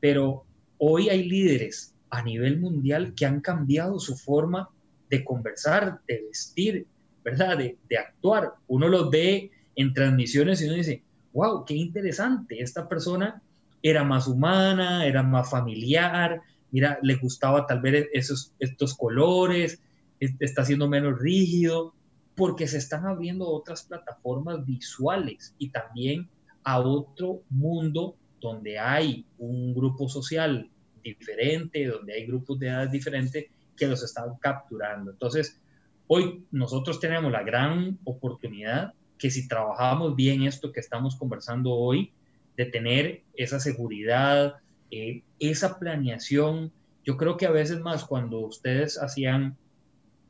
pero 0.00 0.44
hoy 0.78 1.08
hay 1.08 1.24
líderes 1.24 1.94
a 2.10 2.22
nivel 2.22 2.60
mundial 2.60 3.14
que 3.14 3.26
han 3.26 3.40
cambiado 3.40 3.98
su 3.98 4.16
forma 4.16 4.68
de 5.10 5.24
conversar, 5.24 6.00
de 6.06 6.22
vestir, 6.28 6.86
¿verdad? 7.24 7.58
De, 7.58 7.98
actuar. 7.98 8.54
Uno 8.66 8.88
los 8.88 9.10
ve 9.10 9.50
en 9.76 9.92
transmisiones 9.92 10.60
y 10.60 10.66
uno 10.66 10.74
dice, 10.74 11.02
wow, 11.32 11.64
qué 11.64 11.74
interesante, 11.74 12.60
esta 12.60 12.88
persona 12.88 13.42
era 13.82 14.04
más 14.04 14.26
humana, 14.26 15.06
era 15.06 15.22
más 15.22 15.50
familiar, 15.50 16.42
mira, 16.70 16.98
le 17.02 17.14
gustaba 17.16 17.66
tal 17.66 17.80
vez 17.80 18.08
esos, 18.12 18.52
estos 18.58 18.94
colores, 18.94 19.80
está 20.18 20.64
siendo 20.64 20.88
menos 20.88 21.18
rígido, 21.18 21.94
porque 22.34 22.66
se 22.66 22.78
están 22.78 23.06
abriendo 23.06 23.48
otras 23.48 23.84
plataformas 23.84 24.64
visuales 24.64 25.54
y 25.58 25.70
también 25.70 26.28
a 26.64 26.80
otro 26.80 27.42
mundo 27.50 28.16
donde 28.40 28.78
hay 28.78 29.26
un 29.38 29.74
grupo 29.74 30.08
social 30.08 30.70
diferente, 31.02 31.86
donde 31.86 32.14
hay 32.14 32.26
grupos 32.26 32.58
de 32.58 32.68
edad 32.68 32.88
diferentes 32.88 33.46
que 33.76 33.86
los 33.86 34.02
están 34.02 34.36
capturando. 34.40 35.10
Entonces, 35.10 35.60
hoy 36.06 36.44
nosotros 36.50 37.00
tenemos 37.00 37.30
la 37.30 37.42
gran 37.42 37.98
oportunidad 38.04 38.94
que 39.18 39.30
si 39.30 39.48
trabajamos 39.48 40.14
bien 40.14 40.42
esto 40.42 40.72
que 40.72 40.80
estamos 40.80 41.16
conversando 41.16 41.72
hoy, 41.72 42.12
de 42.56 42.66
tener 42.66 43.22
esa 43.34 43.60
seguridad, 43.60 44.56
eh, 44.90 45.22
esa 45.38 45.78
planeación, 45.78 46.72
yo 47.04 47.16
creo 47.16 47.36
que 47.36 47.46
a 47.46 47.50
veces 47.50 47.80
más 47.80 48.04
cuando 48.04 48.40
ustedes 48.40 49.00
hacían 49.00 49.56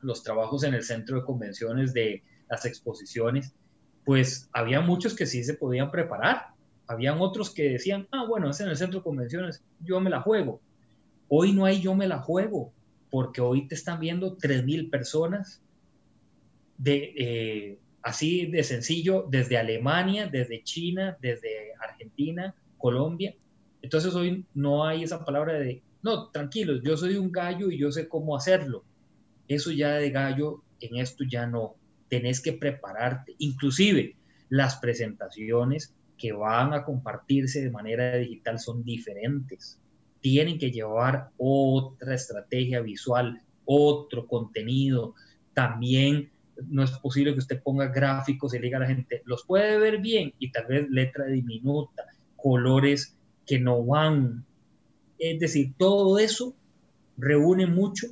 los 0.01 0.23
trabajos 0.23 0.63
en 0.63 0.73
el 0.73 0.83
centro 0.83 1.17
de 1.17 1.25
convenciones 1.25 1.93
de 1.93 2.23
las 2.49 2.65
exposiciones, 2.65 3.53
pues 4.05 4.49
había 4.53 4.81
muchos 4.81 5.15
que 5.15 5.25
sí 5.25 5.43
se 5.43 5.55
podían 5.55 5.91
preparar. 5.91 6.47
Habían 6.89 7.21
otros 7.21 7.51
que 7.51 7.69
decían, 7.69 8.07
ah, 8.11 8.25
bueno, 8.27 8.49
es 8.49 8.59
en 8.61 8.67
el 8.67 8.75
centro 8.75 8.99
de 8.99 9.03
convenciones, 9.03 9.63
yo 9.79 9.99
me 9.99 10.09
la 10.09 10.21
juego. 10.21 10.59
Hoy 11.27 11.53
no 11.53 11.65
hay 11.65 11.81
yo 11.81 11.93
me 11.93 12.07
la 12.07 12.17
juego, 12.17 12.73
porque 13.11 13.41
hoy 13.41 13.67
te 13.67 13.75
están 13.75 13.99
viendo 13.99 14.35
3.000 14.37 14.89
personas 14.89 15.61
de, 16.79 17.13
eh, 17.15 17.77
así 18.01 18.47
de 18.47 18.63
sencillo, 18.63 19.27
desde 19.29 19.59
Alemania, 19.59 20.25
desde 20.25 20.63
China, 20.63 21.15
desde 21.21 21.75
Argentina, 21.79 22.55
Colombia. 22.79 23.35
Entonces 23.83 24.15
hoy 24.15 24.47
no 24.55 24.83
hay 24.83 25.03
esa 25.03 25.23
palabra 25.23 25.59
de, 25.59 25.83
no, 26.01 26.29
tranquilos, 26.31 26.81
yo 26.83 26.97
soy 26.97 27.17
un 27.17 27.31
gallo 27.31 27.69
y 27.69 27.77
yo 27.77 27.91
sé 27.91 28.07
cómo 28.07 28.35
hacerlo. 28.35 28.83
Eso 29.47 29.69
ya 29.69 29.91
de 29.91 30.09
gallo, 30.09 30.63
en 30.79 30.97
esto 30.97 31.23
ya 31.23 31.45
no. 31.45 31.75
Tenés 32.07 32.41
que 32.41 32.53
prepararte. 32.53 33.35
Inclusive 33.37 34.15
las 34.49 34.77
presentaciones 34.77 35.93
que 36.19 36.33
van 36.33 36.73
a 36.73 36.83
compartirse 36.83 37.61
de 37.61 37.71
manera 37.71 38.17
digital 38.17 38.59
son 38.59 38.83
diferentes. 38.83 39.79
Tienen 40.21 40.59
que 40.59 40.69
llevar 40.69 41.29
otra 41.37 42.13
estrategia 42.13 42.81
visual, 42.81 43.41
otro 43.65 44.27
contenido. 44.27 45.15
También 45.53 46.29
no 46.67 46.83
es 46.83 46.91
posible 46.99 47.33
que 47.33 47.39
usted 47.39 47.63
ponga 47.63 47.87
gráficos 47.87 48.53
y 48.53 48.57
le 48.57 48.65
diga 48.65 48.77
a 48.77 48.81
la 48.81 48.87
gente, 48.87 49.21
los 49.25 49.45
puede 49.45 49.77
ver 49.79 49.99
bien 49.99 50.33
y 50.39 50.51
tal 50.51 50.67
vez 50.67 50.89
letra 50.89 51.25
diminuta, 51.25 52.03
colores 52.35 53.15
que 53.47 53.59
no 53.59 53.83
van. 53.85 54.45
Es 55.17 55.39
decir, 55.39 55.73
todo 55.77 56.19
eso 56.19 56.53
reúne 57.17 57.65
mucho 57.65 58.07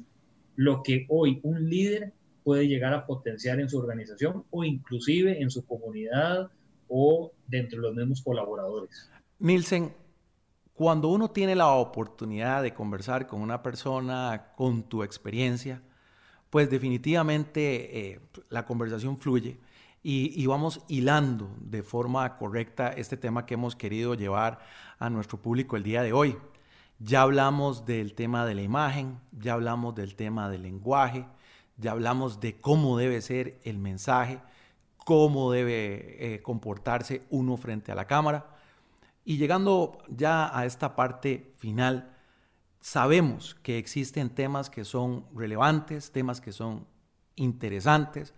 lo 0.56 0.82
que 0.82 1.06
hoy 1.10 1.40
un 1.44 1.70
líder 1.70 2.14
puede 2.44 2.68
llegar 2.68 2.94
a 2.94 3.06
potenciar 3.06 3.60
en 3.60 3.70
su 3.70 3.78
organización 3.78 4.46
o 4.50 4.64
inclusive 4.64 5.42
en 5.42 5.52
su 5.52 5.66
comunidad 5.66 6.50
o 6.88 7.32
de 7.48 7.68
los 7.72 7.96
mismos 7.96 8.22
colaboradores. 8.22 9.10
Nielsen, 9.40 9.94
cuando 10.74 11.10
uno 11.10 11.30
tiene 11.30 11.56
la 11.56 11.72
oportunidad 11.72 12.62
de 12.62 12.74
conversar 12.74 13.28
con 13.28 13.42
una 13.42 13.64
persona 13.64 14.52
con 14.56 14.84
tu 14.84 15.04
experiencia, 15.04 15.82
pues 16.50 16.70
definitivamente 16.70 18.12
eh, 18.12 18.20
la 18.50 18.66
conversación 18.66 19.18
fluye 19.18 19.60
y, 20.10 20.46
vamos 20.46 20.82
hilando 20.88 21.50
de 21.60 21.84
forma 21.84 22.38
correcta 22.38 22.90
este 22.90 23.18
tema 23.18 23.46
que 23.46 23.56
hemos 23.56 23.76
querido 23.76 24.14
llevar 24.14 24.60
a 25.00 25.10
nuestro 25.10 25.42
público 25.42 25.76
el 25.76 25.84
día 25.84 26.02
de 26.02 26.14
hoy. 26.14 26.38
Ya 27.00 27.24
hablamos 27.24 27.86
del 27.86 28.14
tema 28.14 28.46
de 28.46 28.56
la 28.56 28.62
imagen, 28.62 29.20
ya 29.34 29.54
hablamos 29.54 29.96
del 29.96 30.16
tema 30.16 30.50
del 30.50 30.62
lenguaje, 30.62 31.26
ya 31.76 31.92
hablamos 31.92 32.40
de 32.40 32.62
cómo 32.62 32.98
debe 32.98 33.22
ser 33.22 33.60
el 33.66 33.80
mensaje, 33.80 34.40
cómo 35.08 35.54
debe 35.54 36.18
eh, 36.20 36.42
comportarse 36.42 37.22
uno 37.30 37.56
frente 37.56 37.94
a 37.94 37.96
la 37.96 38.08
cámara. 38.08 38.46
Y 39.24 39.38
llegando 39.38 40.00
ya 40.10 40.52
a 40.54 40.66
esta 40.66 40.98
parte 40.98 41.54
final, 41.56 42.14
sabemos 42.82 43.56
que 43.64 43.78
existen 43.78 44.30
temas 44.30 44.70
que 44.70 44.84
son 44.84 45.26
relevantes, 45.34 46.12
temas 46.12 46.42
que 46.42 46.52
son 46.52 46.86
interesantes, 47.38 48.34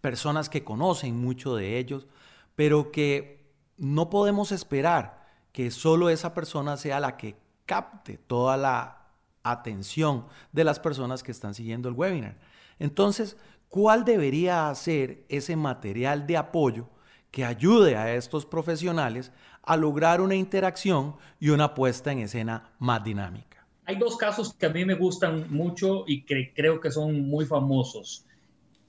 personas 0.00 0.48
que 0.48 0.62
conocen 0.62 1.20
mucho 1.20 1.56
de 1.56 1.76
ellos, 1.76 2.06
pero 2.54 2.92
que 2.92 3.44
no 3.76 4.08
podemos 4.08 4.52
esperar 4.52 5.26
que 5.50 5.72
solo 5.72 6.08
esa 6.08 6.34
persona 6.34 6.76
sea 6.76 7.00
la 7.00 7.16
que 7.16 7.34
capte 7.66 8.16
toda 8.16 8.56
la 8.56 9.08
atención 9.42 10.26
de 10.52 10.62
las 10.62 10.78
personas 10.78 11.24
que 11.24 11.32
están 11.32 11.54
siguiendo 11.54 11.88
el 11.88 11.96
webinar. 11.96 12.38
Entonces, 12.78 13.36
¿cuál 13.72 14.04
debería 14.04 14.72
ser 14.74 15.24
ese 15.30 15.56
material 15.56 16.26
de 16.26 16.36
apoyo 16.36 16.90
que 17.30 17.42
ayude 17.42 17.96
a 17.96 18.14
estos 18.14 18.44
profesionales 18.44 19.32
a 19.62 19.78
lograr 19.78 20.20
una 20.20 20.34
interacción 20.34 21.16
y 21.40 21.48
una 21.48 21.72
puesta 21.72 22.12
en 22.12 22.18
escena 22.18 22.70
más 22.78 23.02
dinámica? 23.02 23.66
Hay 23.86 23.96
dos 23.96 24.18
casos 24.18 24.52
que 24.52 24.66
a 24.66 24.68
mí 24.68 24.84
me 24.84 24.92
gustan 24.92 25.46
mucho 25.48 26.04
y 26.06 26.20
que 26.20 26.52
creo 26.54 26.80
que 26.80 26.90
son 26.90 27.26
muy 27.26 27.46
famosos. 27.46 28.26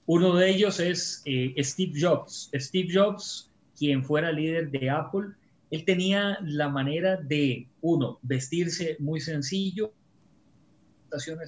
Uno 0.04 0.36
de 0.36 0.50
ellos 0.50 0.78
es 0.80 1.22
eh, 1.24 1.54
Steve 1.60 1.98
Jobs. 1.98 2.50
Steve 2.54 2.88
Jobs, 2.92 3.50
quien 3.78 4.04
fuera 4.04 4.30
líder 4.32 4.70
de 4.70 4.90
Apple, 4.90 5.28
él 5.70 5.86
tenía 5.86 6.36
la 6.42 6.68
manera 6.68 7.16
de, 7.16 7.68
uno, 7.80 8.18
vestirse 8.20 8.98
muy 8.98 9.20
sencillo, 9.20 9.94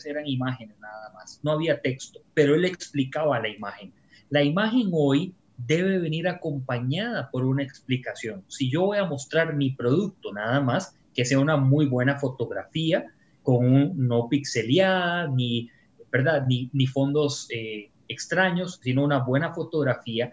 Eran 0.05 0.27
imágenes 0.27 0.79
nada 0.79 1.13
más, 1.15 1.41
no 1.43 1.53
había 1.53 1.81
texto, 1.81 2.21
pero 2.35 2.55
él 2.55 2.65
explicaba 2.65 3.41
la 3.41 3.49
imagen. 3.49 3.93
La 4.31 4.43
imagen 4.43 4.91
hoy 4.93 5.35
debe 5.57 5.99
venir 5.99 6.29
acompañada 6.29 7.31
por 7.31 7.45
una 7.45 7.63
explicación. 7.63 8.45
Si 8.49 8.71
yo 8.71 8.87
voy 8.87 8.99
a 8.99 9.05
mostrar 9.05 9.55
mi 9.55 9.71
producto 9.71 10.33
nada 10.33 10.61
más, 10.61 10.95
que 11.15 11.25
sea 11.25 11.39
una 11.39 11.57
muy 11.57 11.87
buena 11.87 12.19
fotografía, 12.19 13.07
con 13.43 14.07
no 14.07 14.29
pixeleada, 14.29 15.29
ni, 15.29 15.71
¿verdad? 16.11 16.47
ni, 16.47 16.69
ni 16.73 16.87
fondos 16.87 17.49
eh, 17.51 17.91
extraños, 18.09 18.81
sino 18.83 19.05
una 19.05 19.21
buena 19.21 19.55
fotografía. 19.55 20.33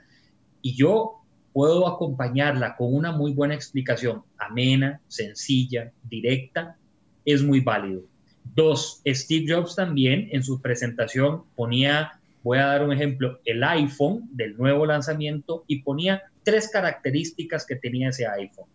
Y 0.62 0.76
yo 0.76 1.22
puedo 1.54 1.88
acompañarla 1.88 2.76
con 2.76 2.94
una 2.94 3.12
muy 3.12 3.34
buena 3.34 3.54
explicación, 3.54 4.24
amena, 4.38 5.00
sencilla, 5.08 5.92
directa, 6.04 6.78
es 7.24 7.44
muy 7.44 7.62
válido. 7.62 8.02
Dos, 8.44 9.02
Steve 9.08 9.46
Jobs 9.48 9.76
también 9.76 10.30
en 10.32 10.44
su 10.44 10.62
presentación 10.62 11.44
ponía, 11.56 12.20
voy 12.44 12.60
a 12.60 12.68
dar 12.68 12.84
un 12.84 12.92
ejemplo, 12.92 13.40
el 13.46 13.64
iPhone 13.64 14.30
del 14.32 14.58
nuevo 14.58 14.86
lanzamiento 14.86 15.64
y 15.68 15.82
ponía 15.82 16.24
tres 16.44 16.70
características 16.72 17.66
que 17.66 17.76
tenía 17.76 18.10
ese 18.10 18.28
iPhone. 18.28 18.68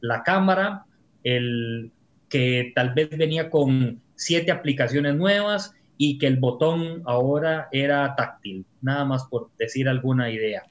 La 0.00 0.22
cámara, 0.22 0.86
el 1.24 1.92
que 2.28 2.72
tal 2.74 2.94
vez 2.94 3.10
venía 3.10 3.50
con 3.50 4.00
siete 4.14 4.50
aplicaciones 4.50 5.14
nuevas 5.14 5.74
y 5.98 6.18
que 6.18 6.26
el 6.26 6.36
botón 6.36 7.02
ahora 7.04 7.68
era 7.72 8.14
táctil, 8.16 8.64
nada 8.80 9.04
más 9.04 9.24
por 9.26 9.50
decir 9.58 9.88
alguna 9.88 10.30
idea. 10.30 10.64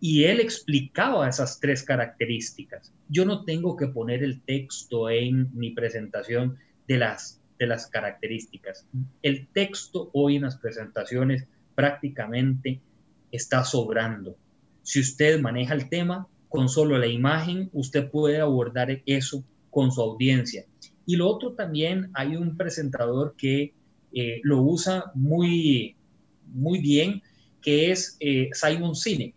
Y 0.00 0.24
él 0.24 0.40
explicaba 0.40 1.28
esas 1.28 1.58
tres 1.60 1.82
características. 1.82 2.92
Yo 3.08 3.24
no 3.24 3.44
tengo 3.44 3.76
que 3.76 3.88
poner 3.88 4.22
el 4.22 4.42
texto 4.42 5.08
en 5.08 5.48
mi 5.54 5.70
presentación 5.70 6.58
de 6.86 6.98
las, 6.98 7.40
de 7.58 7.66
las 7.66 7.86
características. 7.86 8.86
El 9.22 9.46
texto 9.48 10.10
hoy 10.12 10.36
en 10.36 10.42
las 10.42 10.56
presentaciones 10.56 11.46
prácticamente 11.74 12.80
está 13.30 13.64
sobrando. 13.64 14.36
Si 14.82 15.00
usted 15.00 15.40
maneja 15.40 15.74
el 15.74 15.88
tema, 15.88 16.28
con 16.48 16.68
solo 16.68 16.98
la 16.98 17.06
imagen, 17.06 17.70
usted 17.72 18.10
puede 18.10 18.40
abordar 18.40 19.02
eso 19.06 19.44
con 19.70 19.90
su 19.90 20.00
audiencia. 20.02 20.64
Y 21.06 21.16
lo 21.16 21.28
otro 21.28 21.52
también, 21.52 22.10
hay 22.14 22.36
un 22.36 22.56
presentador 22.56 23.34
que 23.36 23.74
eh, 24.12 24.40
lo 24.44 24.62
usa 24.62 25.10
muy, 25.14 25.96
muy 26.46 26.78
bien, 26.80 27.22
que 27.60 27.90
es 27.90 28.16
eh, 28.20 28.50
Simon 28.52 28.94
Sinek. 28.94 29.34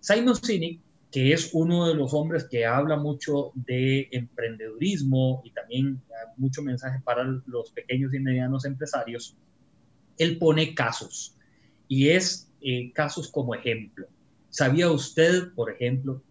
Simon 0.00 0.36
Sinek 0.36 0.80
que 1.10 1.32
es 1.32 1.50
uno 1.52 1.88
de 1.88 1.94
los 1.94 2.14
hombres 2.14 2.44
que 2.44 2.64
habla 2.64 2.96
mucho 2.96 3.52
de 3.54 4.08
emprendedurismo 4.12 5.42
y 5.44 5.50
también 5.50 6.00
mucho 6.36 6.62
mensaje 6.62 7.00
para 7.04 7.24
los 7.24 7.70
pequeños 7.72 8.14
y 8.14 8.20
medianos 8.20 8.64
empresarios, 8.64 9.36
él 10.18 10.38
pone 10.38 10.74
casos 10.74 11.36
y 11.88 12.08
es 12.10 12.50
eh, 12.60 12.92
casos 12.92 13.30
como 13.30 13.54
ejemplo. 13.54 14.06
¿Sabía 14.50 14.90
usted, 14.90 15.52
por 15.54 15.70
ejemplo, 15.70 16.22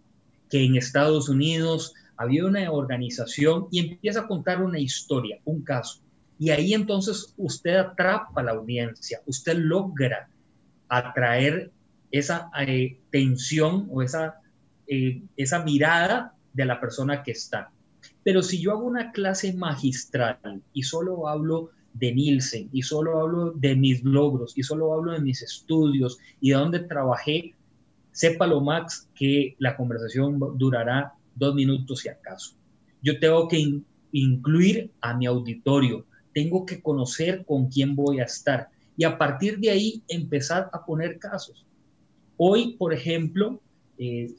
que 0.50 0.64
en 0.64 0.76
Estados 0.76 1.30
Unidos 1.30 1.94
había 2.18 2.46
una 2.46 2.72
organización 2.72 3.68
y 3.72 3.80
empieza 3.80 4.22
a 4.22 4.28
contar 4.28 4.62
una 4.62 4.80
historia, 4.80 5.40
un 5.46 5.64
caso? 5.64 6.02
Y 6.38 6.52
ahí 6.52 6.74
entonces 6.74 7.34
usted 7.38 7.76
atrapa 7.76 8.42
a 8.42 8.44
la 8.44 8.52
audiencia, 8.52 9.22
usted 9.26 9.58
logra 9.58 10.30
atraer 10.88 11.72
esa 12.12 12.50
eh, 12.66 13.00
tensión 13.12 13.88
o 13.92 14.02
esa, 14.02 14.40
eh, 14.92 15.22
esa 15.38 15.64
mirada 15.64 16.36
de 16.52 16.66
la 16.66 16.82
persona 16.82 17.22
que 17.22 17.32
está. 17.32 17.72
Pero 18.24 18.42
si 18.42 18.60
yo 18.60 18.72
hago 18.72 18.86
una 18.86 19.12
clase 19.12 19.54
magistral 19.54 20.64
y 20.74 20.82
solo 20.82 21.28
hablo 21.28 21.70
de 21.94 22.12
Nielsen 22.12 22.70
y 22.72 22.82
solo 22.82 23.20
hablo 23.20 23.52
de 23.52 23.76
mis 23.76 24.04
logros 24.04 24.58
y 24.58 24.64
solo 24.64 24.94
hablo 24.94 25.12
de 25.12 25.22
mis 25.22 25.44
estudios 25.44 26.18
y 26.42 26.50
de 26.50 26.56
dónde 26.56 26.80
trabajé, 26.80 27.54
sépalo 28.12 28.62
Max 28.62 29.08
que 29.14 29.56
la 29.60 29.78
conversación 29.78 30.40
durará 30.58 31.14
dos 31.36 31.54
minutos 31.54 32.00
si 32.00 32.10
acaso. 32.10 32.56
Yo 33.04 33.20
tengo 33.20 33.48
que 33.48 33.82
incluir 34.12 34.92
a 35.02 35.16
mi 35.16 35.28
auditorio, 35.28 36.06
tengo 36.34 36.66
que 36.66 36.82
conocer 36.82 37.46
con 37.46 37.68
quién 37.68 37.96
voy 37.96 38.22
a 38.22 38.24
estar 38.24 38.70
y 38.98 39.04
a 39.04 39.18
partir 39.18 39.60
de 39.60 39.70
ahí 39.70 40.04
empezar 40.08 40.70
a 40.74 40.84
poner 40.84 41.20
casos. 41.20 41.64
Hoy, 42.38 42.76
por 42.78 42.92
ejemplo, 42.92 43.62
eh, 43.98 44.34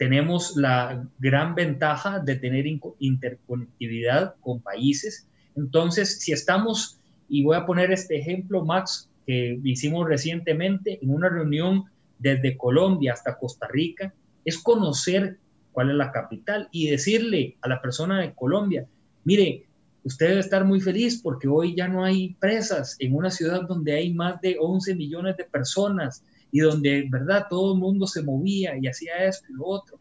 tenemos 0.00 0.56
la 0.56 1.06
gran 1.18 1.54
ventaja 1.54 2.20
de 2.20 2.36
tener 2.36 2.64
interconectividad 3.00 4.34
con 4.40 4.62
países. 4.62 5.28
Entonces, 5.54 6.20
si 6.20 6.32
estamos, 6.32 6.98
y 7.28 7.44
voy 7.44 7.58
a 7.58 7.66
poner 7.66 7.92
este 7.92 8.18
ejemplo, 8.18 8.64
Max, 8.64 9.10
que 9.26 9.60
hicimos 9.62 10.08
recientemente 10.08 10.98
en 11.02 11.10
una 11.10 11.28
reunión 11.28 11.84
desde 12.18 12.56
Colombia 12.56 13.12
hasta 13.12 13.36
Costa 13.36 13.68
Rica, 13.68 14.14
es 14.46 14.56
conocer 14.56 15.36
cuál 15.70 15.90
es 15.90 15.96
la 15.96 16.12
capital 16.12 16.70
y 16.72 16.88
decirle 16.88 17.58
a 17.60 17.68
la 17.68 17.82
persona 17.82 18.22
de 18.22 18.32
Colombia, 18.32 18.86
mire, 19.24 19.66
usted 20.02 20.28
debe 20.28 20.40
estar 20.40 20.64
muy 20.64 20.80
feliz 20.80 21.20
porque 21.22 21.46
hoy 21.46 21.76
ya 21.76 21.88
no 21.88 22.04
hay 22.04 22.36
presas 22.40 22.96
en 23.00 23.14
una 23.14 23.30
ciudad 23.30 23.68
donde 23.68 23.92
hay 23.92 24.14
más 24.14 24.40
de 24.40 24.56
11 24.58 24.94
millones 24.94 25.36
de 25.36 25.44
personas 25.44 26.24
y 26.52 26.60
donde, 26.60 27.06
¿verdad? 27.08 27.46
Todo 27.48 27.74
el 27.74 27.80
mundo 27.80 28.06
se 28.06 28.22
movía 28.22 28.76
y 28.80 28.86
hacía 28.86 29.24
esto 29.24 29.46
y 29.50 29.54
lo 29.54 29.66
otro. 29.66 29.98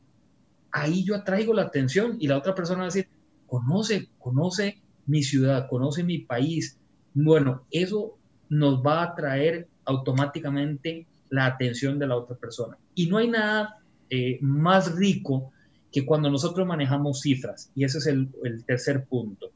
Ahí 0.72 1.04
yo 1.04 1.16
atraigo 1.16 1.54
la 1.54 1.64
atención 1.64 2.18
y 2.20 2.28
la 2.28 2.38
otra 2.38 2.56
persona 2.56 2.80
va 2.80 2.86
a 2.86 2.94
decir, 2.94 3.08
conoce, 3.48 4.10
conoce 4.20 4.82
mi 5.06 5.24
ciudad, 5.24 5.68
conoce 5.70 6.04
mi 6.04 6.20
país. 6.20 6.78
Bueno, 7.14 7.64
eso 7.72 8.18
nos 8.50 8.86
va 8.86 9.02
a 9.02 9.06
atraer 9.12 9.68
automáticamente 9.86 11.08
la 11.30 11.46
atención 11.46 12.00
de 12.00 12.08
la 12.08 12.18
otra 12.18 12.36
persona. 12.36 12.78
Y 12.96 13.08
no 13.08 13.18
hay 13.18 13.30
nada 13.30 13.80
eh, 14.10 14.38
más 14.42 14.96
rico 14.96 15.52
que 15.92 16.06
cuando 16.06 16.30
nosotros 16.30 16.68
manejamos 16.68 17.22
cifras. 17.22 17.72
Y 17.76 17.84
ese 17.84 17.98
es 18.00 18.08
el 18.08 18.30
tercer 18.66 19.06
punto. 19.06 19.52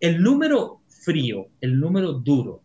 El 0.00 0.22
número 0.22 0.80
frío, 0.86 1.48
el 1.60 1.78
número 1.78 2.12
duro, 2.12 2.62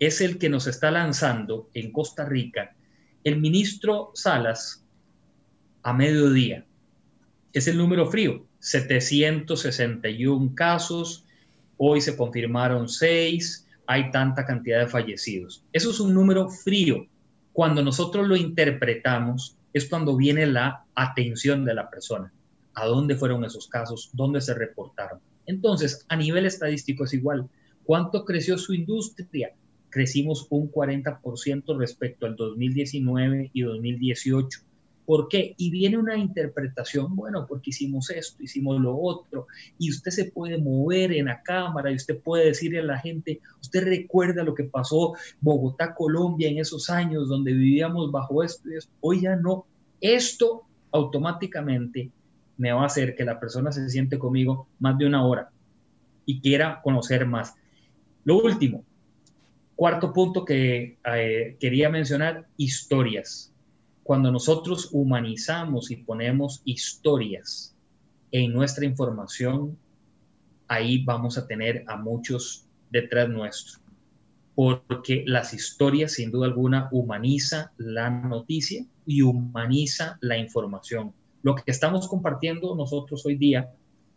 es 0.00 0.22
el 0.22 0.38
que 0.38 0.48
nos 0.48 0.66
está 0.66 0.90
lanzando 0.90 1.68
en 1.74 1.92
Costa 1.92 2.24
Rica 2.24 2.74
el 3.22 3.38
ministro 3.38 4.10
Salas 4.14 4.82
a 5.82 5.92
mediodía. 5.92 6.64
Es 7.52 7.68
el 7.68 7.76
número 7.76 8.10
frío, 8.10 8.46
761 8.60 10.54
casos, 10.54 11.26
hoy 11.76 12.00
se 12.00 12.16
confirmaron 12.16 12.88
6, 12.88 13.66
hay 13.86 14.10
tanta 14.10 14.46
cantidad 14.46 14.80
de 14.80 14.88
fallecidos. 14.88 15.64
Eso 15.72 15.90
es 15.90 16.00
un 16.00 16.14
número 16.14 16.48
frío. 16.48 17.06
Cuando 17.52 17.82
nosotros 17.82 18.26
lo 18.26 18.36
interpretamos 18.36 19.56
es 19.74 19.86
cuando 19.86 20.16
viene 20.16 20.46
la 20.46 20.84
atención 20.94 21.64
de 21.64 21.74
la 21.74 21.90
persona. 21.90 22.32
¿A 22.74 22.86
dónde 22.86 23.16
fueron 23.16 23.44
esos 23.44 23.68
casos? 23.68 24.10
¿Dónde 24.14 24.40
se 24.40 24.54
reportaron? 24.54 25.20
Entonces, 25.46 26.06
a 26.08 26.16
nivel 26.16 26.46
estadístico 26.46 27.04
es 27.04 27.12
igual. 27.12 27.48
¿Cuánto 27.84 28.24
creció 28.24 28.56
su 28.56 28.72
industria? 28.72 29.52
Crecimos 29.90 30.46
un 30.50 30.70
40% 30.70 31.76
respecto 31.76 32.26
al 32.26 32.36
2019 32.36 33.50
y 33.52 33.62
2018. 33.62 34.60
¿Por 35.04 35.26
qué? 35.26 35.54
Y 35.56 35.72
viene 35.72 35.98
una 35.98 36.16
interpretación, 36.16 37.16
bueno, 37.16 37.44
porque 37.48 37.70
hicimos 37.70 38.10
esto, 38.10 38.44
hicimos 38.44 38.80
lo 38.80 38.96
otro, 38.96 39.48
y 39.76 39.90
usted 39.90 40.12
se 40.12 40.26
puede 40.26 40.56
mover 40.58 41.12
en 41.12 41.26
la 41.26 41.42
cámara 41.42 41.90
y 41.90 41.96
usted 41.96 42.20
puede 42.20 42.44
decirle 42.46 42.78
a 42.78 42.84
la 42.84 42.98
gente, 42.98 43.40
usted 43.60 43.82
recuerda 43.82 44.44
lo 44.44 44.54
que 44.54 44.62
pasó 44.62 45.14
Bogotá, 45.40 45.96
Colombia 45.96 46.48
en 46.48 46.58
esos 46.58 46.90
años 46.90 47.28
donde 47.28 47.52
vivíamos 47.52 48.12
bajo 48.12 48.44
esto 48.44 48.70
y 48.70 48.76
esto. 48.76 48.92
Hoy 49.00 49.22
ya 49.22 49.34
no. 49.34 49.66
Esto 50.00 50.62
automáticamente 50.92 52.12
me 52.56 52.72
va 52.72 52.82
a 52.82 52.86
hacer 52.86 53.16
que 53.16 53.24
la 53.24 53.40
persona 53.40 53.72
se 53.72 53.88
siente 53.88 54.16
conmigo 54.16 54.68
más 54.78 54.96
de 54.96 55.06
una 55.06 55.26
hora 55.26 55.50
y 56.24 56.40
quiera 56.40 56.80
conocer 56.82 57.26
más. 57.26 57.56
Lo 58.22 58.40
último, 58.40 58.84
cuarto 59.80 60.12
punto 60.12 60.44
que 60.44 60.98
eh, 61.06 61.56
quería 61.58 61.88
mencionar, 61.88 62.46
historias. 62.58 63.50
Cuando 64.02 64.30
nosotros 64.30 64.90
humanizamos 64.92 65.90
y 65.90 65.96
ponemos 65.96 66.60
historias 66.66 67.74
en 68.30 68.52
nuestra 68.52 68.84
información, 68.84 69.78
ahí 70.68 71.02
vamos 71.02 71.38
a 71.38 71.46
tener 71.46 71.84
a 71.86 71.96
muchos 71.96 72.66
detrás 72.90 73.30
nuestro. 73.30 73.80
Porque 74.54 75.24
las 75.26 75.54
historias, 75.54 76.12
sin 76.12 76.30
duda 76.30 76.48
alguna, 76.48 76.90
humaniza 76.92 77.72
la 77.78 78.10
noticia 78.10 78.84
y 79.06 79.22
humaniza 79.22 80.18
la 80.20 80.36
información. 80.36 81.14
Lo 81.42 81.54
que 81.54 81.62
estamos 81.68 82.06
compartiendo 82.06 82.76
nosotros 82.76 83.24
hoy 83.24 83.36
día 83.36 83.70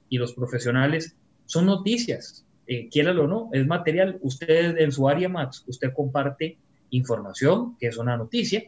y 0.09 0.17
los 0.17 0.33
profesionales 0.33 1.15
son 1.45 1.67
noticias, 1.67 2.45
eh, 2.67 2.89
o 3.07 3.27
no, 3.27 3.49
es 3.51 3.65
material. 3.67 4.19
Usted 4.21 4.77
en 4.77 4.91
su 4.91 5.07
área 5.07 5.29
Max, 5.29 5.63
usted 5.67 5.93
comparte 5.93 6.57
información, 6.89 7.75
que 7.79 7.87
es 7.87 7.97
una 7.97 8.17
noticia, 8.17 8.63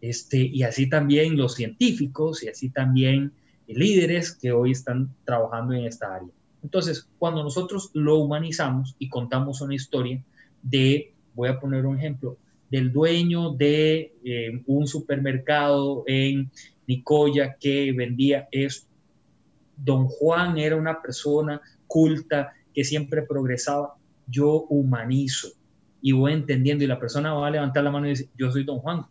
este, 0.00 0.38
y 0.38 0.62
así 0.62 0.88
también 0.88 1.36
los 1.36 1.54
científicos 1.54 2.42
y 2.42 2.48
así 2.48 2.70
también 2.70 3.32
líderes 3.66 4.32
que 4.32 4.52
hoy 4.52 4.72
están 4.72 5.14
trabajando 5.24 5.74
en 5.74 5.84
esta 5.84 6.14
área. 6.14 6.30
Entonces, 6.62 7.08
cuando 7.18 7.42
nosotros 7.42 7.90
lo 7.94 8.16
humanizamos 8.16 8.96
y 8.98 9.08
contamos 9.08 9.60
una 9.60 9.74
historia 9.74 10.22
de, 10.62 11.12
voy 11.34 11.48
a 11.48 11.58
poner 11.58 11.86
un 11.86 11.98
ejemplo, 11.98 12.36
del 12.70 12.92
dueño 12.92 13.50
de 13.50 14.14
eh, 14.24 14.62
un 14.66 14.86
supermercado 14.86 16.04
en 16.06 16.50
Nicoya 16.86 17.56
que 17.58 17.92
vendía 17.92 18.48
esto. 18.52 18.88
Don 19.76 20.06
Juan 20.06 20.58
era 20.58 20.76
una 20.76 21.00
persona 21.00 21.60
culta 21.86 22.52
que 22.74 22.84
siempre 22.84 23.22
progresaba. 23.22 23.94
Yo 24.26 24.62
humanizo 24.68 25.48
y 26.02 26.12
voy 26.12 26.32
entendiendo 26.32 26.84
y 26.84 26.86
la 26.86 26.98
persona 26.98 27.34
va 27.34 27.48
a 27.48 27.50
levantar 27.50 27.84
la 27.84 27.90
mano 27.90 28.06
y 28.06 28.10
dice, 28.10 28.28
yo 28.36 28.50
soy 28.50 28.64
Don 28.64 28.78
Juan, 28.78 29.04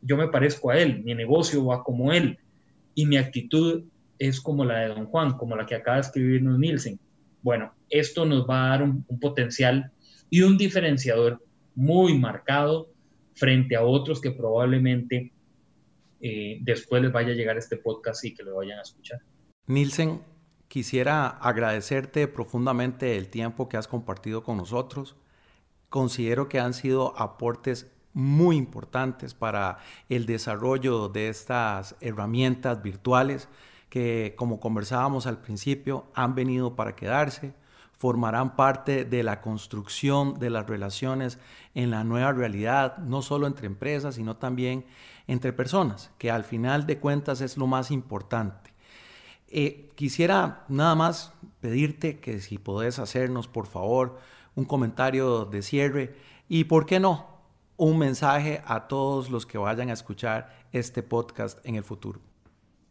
yo 0.00 0.16
me 0.16 0.28
parezco 0.28 0.70
a 0.70 0.78
él, 0.78 1.02
mi 1.04 1.14
negocio 1.14 1.64
va 1.64 1.82
como 1.82 2.12
él 2.12 2.38
y 2.94 3.06
mi 3.06 3.16
actitud 3.16 3.84
es 4.18 4.40
como 4.40 4.64
la 4.64 4.80
de 4.80 4.88
Don 4.88 5.06
Juan, 5.06 5.36
como 5.36 5.56
la 5.56 5.66
que 5.66 5.74
acaba 5.74 5.96
de 5.96 6.02
escribirnos 6.02 6.58
Nielsen. 6.58 6.98
Bueno, 7.42 7.72
esto 7.90 8.24
nos 8.24 8.48
va 8.48 8.66
a 8.66 8.68
dar 8.70 8.82
un, 8.82 9.04
potencial 9.20 9.90
y 10.30 10.42
un 10.42 10.56
diferenciador 10.56 11.42
muy 11.74 12.16
marcado 12.18 12.88
frente 13.34 13.74
a 13.76 13.84
otros 13.84 14.20
que 14.20 14.30
probablemente 14.30 15.32
eh, 16.20 16.58
después 16.60 17.02
les 17.02 17.12
vaya 17.12 17.32
a 17.32 17.34
llegar 17.34 17.56
este 17.56 17.76
podcast 17.76 18.24
y 18.24 18.34
que 18.34 18.42
lo 18.44 18.56
vayan 18.56 18.78
a 18.78 18.82
escuchar. 18.82 19.20
Nielsen, 19.66 20.20
quisiera 20.72 21.26
agradecerte 21.26 22.28
profundamente 22.28 23.18
el 23.18 23.28
tiempo 23.28 23.68
que 23.68 23.76
has 23.76 23.86
compartido 23.86 24.42
con 24.42 24.56
nosotros. 24.56 25.16
Considero 25.90 26.48
que 26.48 26.60
han 26.60 26.72
sido 26.72 27.12
aportes 27.20 27.90
muy 28.14 28.56
importantes 28.56 29.34
para 29.34 29.80
el 30.08 30.24
desarrollo 30.24 31.10
de 31.10 31.28
estas 31.28 31.94
herramientas 32.00 32.82
virtuales 32.82 33.50
que, 33.90 34.32
como 34.38 34.60
conversábamos 34.60 35.26
al 35.26 35.42
principio, 35.42 36.06
han 36.14 36.34
venido 36.34 36.74
para 36.74 36.96
quedarse 36.96 37.52
formarán 37.98 38.56
parte 38.56 39.04
de 39.04 39.22
la 39.22 39.42
construcción 39.42 40.40
de 40.40 40.48
las 40.48 40.66
relaciones 40.66 41.38
en 41.74 41.90
la 41.90 42.02
nueva 42.02 42.32
realidad, 42.32 42.96
no 42.96 43.20
solo 43.20 43.46
entre 43.46 43.66
empresas, 43.66 44.14
sino 44.14 44.38
también 44.38 44.86
entre 45.28 45.52
personas, 45.52 46.10
que 46.16 46.30
al 46.30 46.44
final 46.44 46.86
de 46.86 46.98
cuentas 46.98 47.42
es 47.42 47.58
lo 47.58 47.66
más 47.66 47.90
importante. 47.90 48.71
Eh, 49.54 49.90
quisiera 49.96 50.64
nada 50.70 50.94
más 50.94 51.34
pedirte 51.60 52.20
que 52.20 52.40
si 52.40 52.56
podés 52.56 52.98
hacernos, 52.98 53.48
por 53.48 53.66
favor, 53.66 54.18
un 54.54 54.64
comentario 54.64 55.44
de 55.44 55.60
cierre 55.60 56.14
y, 56.48 56.64
¿por 56.64 56.86
qué 56.86 56.98
no?, 57.00 57.26
un 57.76 57.98
mensaje 57.98 58.62
a 58.64 58.88
todos 58.88 59.28
los 59.28 59.44
que 59.44 59.58
vayan 59.58 59.90
a 59.90 59.92
escuchar 59.92 60.56
este 60.72 61.02
podcast 61.02 61.58
en 61.66 61.74
el 61.74 61.84
futuro. 61.84 62.18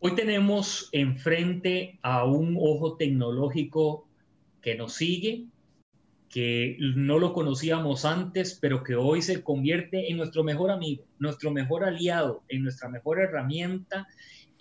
Hoy 0.02 0.14
tenemos 0.14 0.90
enfrente 0.92 1.98
a 2.04 2.26
un 2.26 2.56
ojo 2.60 2.96
tecnológico 2.96 4.08
que 4.62 4.76
nos 4.76 4.94
sigue, 4.94 5.48
que 6.30 6.78
no 6.80 7.18
lo 7.18 7.34
conocíamos 7.34 8.06
antes, 8.06 8.60
pero 8.62 8.84
que 8.84 8.96
hoy 8.96 9.24
se 9.24 9.44
convierte 9.44 10.12
en 10.12 10.18
nuestro 10.18 10.44
mejor 10.44 10.70
amigo, 10.70 11.06
nuestro 11.18 11.50
mejor 11.50 11.84
aliado, 11.84 12.44
en 12.50 12.62
nuestra 12.62 12.88
mejor 12.88 13.20
herramienta, 13.20 14.08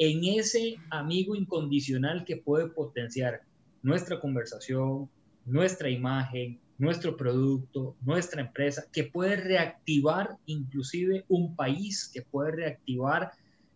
en 0.00 0.24
ese 0.24 0.78
amigo 0.88 1.36
incondicional 1.36 2.24
que 2.24 2.38
puede 2.38 2.68
potenciar 2.68 3.42
nuestra 3.82 4.18
conversación, 4.18 5.10
nuestra 5.44 5.90
imagen, 5.90 6.58
nuestro 6.78 7.18
producto, 7.18 7.94
nuestra 8.00 8.40
empresa, 8.40 8.86
que 8.90 9.04
puede 9.04 9.36
reactivar 9.36 10.38
inclusive 10.46 11.26
un 11.28 11.54
país, 11.54 12.10
que 12.14 12.22
puede 12.22 12.52
reactivar 12.52 13.32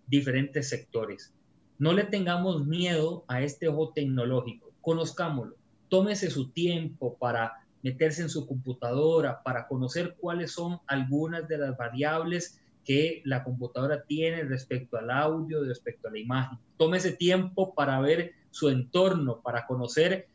diferentes 0.06 0.70
sectores. 0.70 1.34
No 1.78 1.92
le 1.92 2.04
tengamos 2.04 2.66
miedo 2.66 3.26
a 3.28 3.42
este 3.42 3.68
ojo 3.68 3.92
tecnológico, 3.94 4.72
conozcámoslo, 4.80 5.56
tómese 5.90 6.30
su 6.30 6.48
tiempo 6.48 7.18
para 7.18 7.52
meterse 7.82 8.22
en 8.22 8.30
su 8.30 8.46
computadora 8.46 9.42
para 9.42 9.68
conocer 9.68 10.16
cuáles 10.18 10.52
son 10.52 10.78
algunas 10.86 11.46
de 11.48 11.58
las 11.58 11.76
variables 11.76 12.58
que 12.84 13.22
la 13.24 13.42
computadora 13.42 14.04
tiene 14.04 14.44
respecto 14.44 14.96
al 14.96 15.10
audio, 15.10 15.64
respecto 15.64 16.08
a 16.08 16.10
la 16.10 16.18
imagen. 16.18 16.58
Tome 16.76 16.98
ese 16.98 17.12
tiempo 17.12 17.74
para 17.74 18.00
ver 18.00 18.32
su 18.50 18.68
entorno, 18.68 19.40
para 19.42 19.66
conocer 19.66 20.28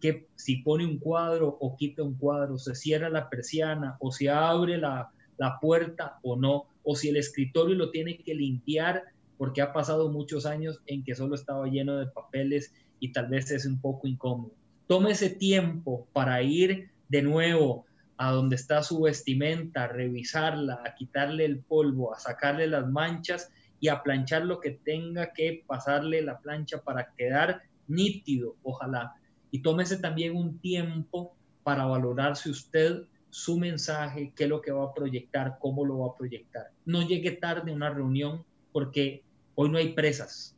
que 0.00 0.28
si 0.36 0.56
pone 0.58 0.84
un 0.84 0.98
cuadro 0.98 1.48
o 1.60 1.76
quita 1.76 2.02
un 2.02 2.14
cuadro, 2.14 2.58
se 2.58 2.74
cierra 2.74 3.08
la 3.08 3.28
persiana 3.28 3.96
o 4.00 4.12
se 4.12 4.30
abre 4.30 4.78
la, 4.78 5.10
la 5.36 5.58
puerta 5.60 6.18
o 6.22 6.36
no, 6.36 6.66
o 6.84 6.94
si 6.94 7.08
el 7.08 7.16
escritorio 7.16 7.74
lo 7.74 7.90
tiene 7.90 8.18
que 8.18 8.34
limpiar 8.34 9.04
porque 9.36 9.60
ha 9.60 9.72
pasado 9.72 10.10
muchos 10.10 10.46
años 10.46 10.80
en 10.86 11.04
que 11.04 11.14
solo 11.14 11.34
estaba 11.34 11.66
lleno 11.66 11.96
de 11.96 12.06
papeles 12.06 12.72
y 13.00 13.12
tal 13.12 13.28
vez 13.28 13.50
es 13.50 13.66
un 13.66 13.80
poco 13.80 14.06
incómodo 14.06 14.52
tome 14.88 15.12
ese 15.12 15.30
tiempo 15.30 16.08
para 16.12 16.42
ir 16.42 16.90
de 17.08 17.22
nuevo 17.22 17.84
a 18.18 18.32
donde 18.32 18.56
está 18.56 18.82
su 18.82 19.00
vestimenta, 19.00 19.84
a 19.84 19.88
revisarla, 19.88 20.82
a 20.84 20.94
quitarle 20.94 21.44
el 21.44 21.60
polvo, 21.60 22.14
a 22.14 22.18
sacarle 22.18 22.66
las 22.66 22.86
manchas 22.88 23.50
y 23.80 23.88
a 23.88 24.02
planchar 24.02 24.44
lo 24.44 24.60
que 24.60 24.72
tenga 24.72 25.32
que 25.32 25.62
pasarle 25.66 26.20
la 26.22 26.40
plancha 26.40 26.82
para 26.82 27.14
quedar 27.16 27.62
nítido, 27.86 28.56
ojalá. 28.64 29.14
Y 29.52 29.62
tómese 29.62 29.98
también 29.98 30.36
un 30.36 30.58
tiempo 30.58 31.36
para 31.62 31.86
valorarse 31.86 32.50
usted 32.50 33.04
su 33.30 33.56
mensaje, 33.56 34.32
qué 34.34 34.44
es 34.44 34.50
lo 34.50 34.60
que 34.60 34.72
va 34.72 34.86
a 34.86 34.94
proyectar, 34.94 35.58
cómo 35.60 35.84
lo 35.84 36.00
va 36.00 36.08
a 36.08 36.16
proyectar. 36.16 36.70
No 36.84 37.06
llegue 37.06 37.32
tarde 37.32 37.70
a 37.70 37.74
una 37.74 37.90
reunión 37.90 38.44
porque 38.72 39.22
hoy 39.54 39.70
no 39.70 39.78
hay 39.78 39.92
presas, 39.92 40.56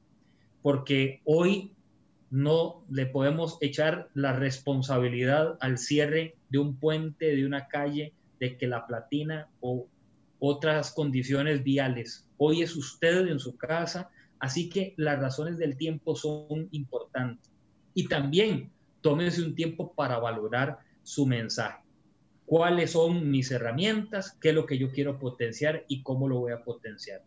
porque 0.62 1.20
hoy 1.24 1.74
no 2.30 2.84
le 2.88 3.06
podemos 3.06 3.58
echar 3.60 4.08
la 4.14 4.32
responsabilidad 4.32 5.58
al 5.60 5.78
cierre 5.78 6.36
de 6.48 6.58
un 6.58 6.76
puente, 6.76 7.34
de 7.34 7.44
una 7.44 7.66
calle, 7.66 8.12
de 8.38 8.56
que 8.56 8.66
la 8.66 8.86
platina 8.86 9.48
o 9.60 9.86
otras 10.38 10.92
condiciones 10.92 11.62
viales. 11.62 12.26
Hoy 12.38 12.62
es 12.62 12.74
usted 12.76 13.26
en 13.26 13.40
su 13.40 13.56
casa, 13.56 14.10
así 14.38 14.70
que 14.70 14.94
las 14.96 15.18
razones 15.18 15.58
del 15.58 15.76
tiempo 15.76 16.16
son 16.16 16.68
importantes. 16.70 17.50
Y 17.94 18.06
también 18.08 18.70
tómese 19.00 19.42
un 19.42 19.54
tiempo 19.54 19.92
para 19.92 20.18
valorar 20.18 20.78
su 21.02 21.26
mensaje. 21.26 21.82
¿Cuáles 22.46 22.92
son 22.92 23.30
mis 23.30 23.50
herramientas? 23.50 24.36
¿Qué 24.40 24.50
es 24.50 24.54
lo 24.54 24.66
que 24.66 24.78
yo 24.78 24.90
quiero 24.90 25.18
potenciar 25.18 25.84
y 25.88 26.02
cómo 26.02 26.28
lo 26.28 26.38
voy 26.38 26.52
a 26.52 26.64
potenciar? 26.64 27.22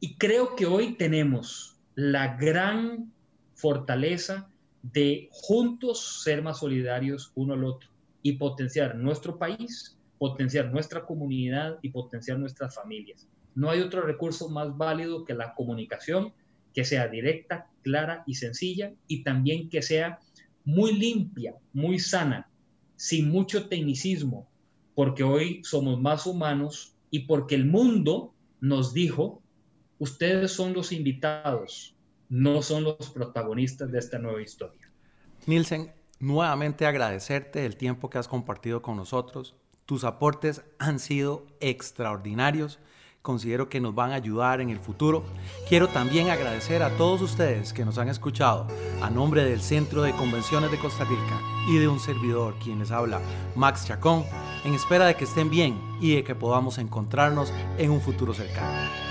Y 0.00 0.16
creo 0.16 0.56
que 0.56 0.66
hoy 0.66 0.94
tenemos 0.94 1.76
la 1.94 2.36
gran 2.36 3.12
fortaleza 3.60 4.48
de 4.82 5.28
juntos 5.30 6.22
ser 6.22 6.42
más 6.42 6.58
solidarios 6.58 7.32
uno 7.34 7.54
al 7.54 7.64
otro 7.64 7.90
y 8.22 8.32
potenciar 8.32 8.96
nuestro 8.96 9.38
país, 9.38 9.98
potenciar 10.18 10.70
nuestra 10.72 11.04
comunidad 11.04 11.78
y 11.82 11.90
potenciar 11.90 12.38
nuestras 12.38 12.74
familias. 12.74 13.28
No 13.54 13.70
hay 13.70 13.80
otro 13.80 14.02
recurso 14.02 14.48
más 14.48 14.76
válido 14.76 15.24
que 15.24 15.34
la 15.34 15.54
comunicación, 15.54 16.32
que 16.74 16.84
sea 16.84 17.08
directa, 17.08 17.68
clara 17.82 18.22
y 18.26 18.34
sencilla 18.34 18.92
y 19.06 19.22
también 19.22 19.68
que 19.68 19.82
sea 19.82 20.20
muy 20.64 20.92
limpia, 20.92 21.54
muy 21.72 21.98
sana, 21.98 22.48
sin 22.96 23.30
mucho 23.30 23.68
tecnicismo, 23.68 24.48
porque 24.94 25.24
hoy 25.24 25.62
somos 25.64 26.00
más 26.00 26.26
humanos 26.26 26.94
y 27.10 27.20
porque 27.20 27.54
el 27.54 27.66
mundo 27.66 28.34
nos 28.60 28.92
dijo, 28.92 29.42
ustedes 29.98 30.52
son 30.52 30.74
los 30.74 30.92
invitados, 30.92 31.94
no 32.30 32.62
son 32.62 32.84
los 32.84 33.10
protagonistas 33.10 33.90
de 33.90 33.98
esta 33.98 34.18
nueva 34.18 34.40
historia. 34.40 34.88
Nielsen, 35.46 35.92
nuevamente 36.20 36.86
agradecerte 36.86 37.66
el 37.66 37.76
tiempo 37.76 38.08
que 38.08 38.18
has 38.18 38.28
compartido 38.28 38.80
con 38.80 38.96
nosotros. 38.96 39.56
Tus 39.84 40.04
aportes 40.04 40.62
han 40.78 41.00
sido 41.00 41.46
extraordinarios. 41.60 42.78
Considero 43.20 43.68
que 43.68 43.80
nos 43.80 43.94
van 43.94 44.12
a 44.12 44.14
ayudar 44.14 44.60
en 44.60 44.70
el 44.70 44.78
futuro. 44.78 45.24
Quiero 45.68 45.88
también 45.88 46.30
agradecer 46.30 46.82
a 46.82 46.96
todos 46.96 47.20
ustedes 47.20 47.72
que 47.72 47.84
nos 47.84 47.98
han 47.98 48.08
escuchado 48.08 48.66
a 49.02 49.10
nombre 49.10 49.44
del 49.44 49.60
Centro 49.60 50.02
de 50.02 50.12
Convenciones 50.12 50.70
de 50.70 50.78
Costa 50.78 51.04
Rica 51.04 51.40
y 51.68 51.78
de 51.78 51.88
un 51.88 52.00
servidor 52.00 52.54
quien 52.62 52.78
les 52.78 52.92
habla, 52.92 53.20
Max 53.56 53.86
Chacón, 53.86 54.24
en 54.64 54.72
espera 54.72 55.06
de 55.06 55.16
que 55.16 55.24
estén 55.24 55.50
bien 55.50 55.78
y 56.00 56.14
de 56.14 56.24
que 56.24 56.34
podamos 56.34 56.78
encontrarnos 56.78 57.52
en 57.76 57.90
un 57.90 58.00
futuro 58.00 58.32
cercano. 58.32 59.09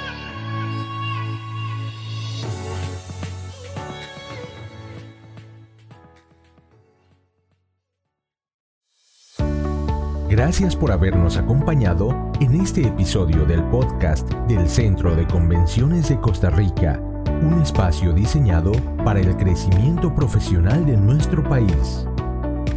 Gracias 10.39 10.73
por 10.73 10.93
habernos 10.93 11.35
acompañado 11.35 12.31
en 12.39 12.61
este 12.61 12.87
episodio 12.87 13.43
del 13.45 13.61
podcast 13.65 14.31
del 14.47 14.69
Centro 14.69 15.13
de 15.13 15.27
Convenciones 15.27 16.07
de 16.07 16.17
Costa 16.17 16.49
Rica, 16.49 16.97
un 17.41 17.61
espacio 17.61 18.13
diseñado 18.13 18.71
para 19.03 19.19
el 19.19 19.35
crecimiento 19.35 20.15
profesional 20.15 20.85
de 20.85 20.95
nuestro 20.95 21.43
país. 21.43 22.07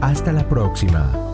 Hasta 0.00 0.32
la 0.32 0.48
próxima. 0.48 1.31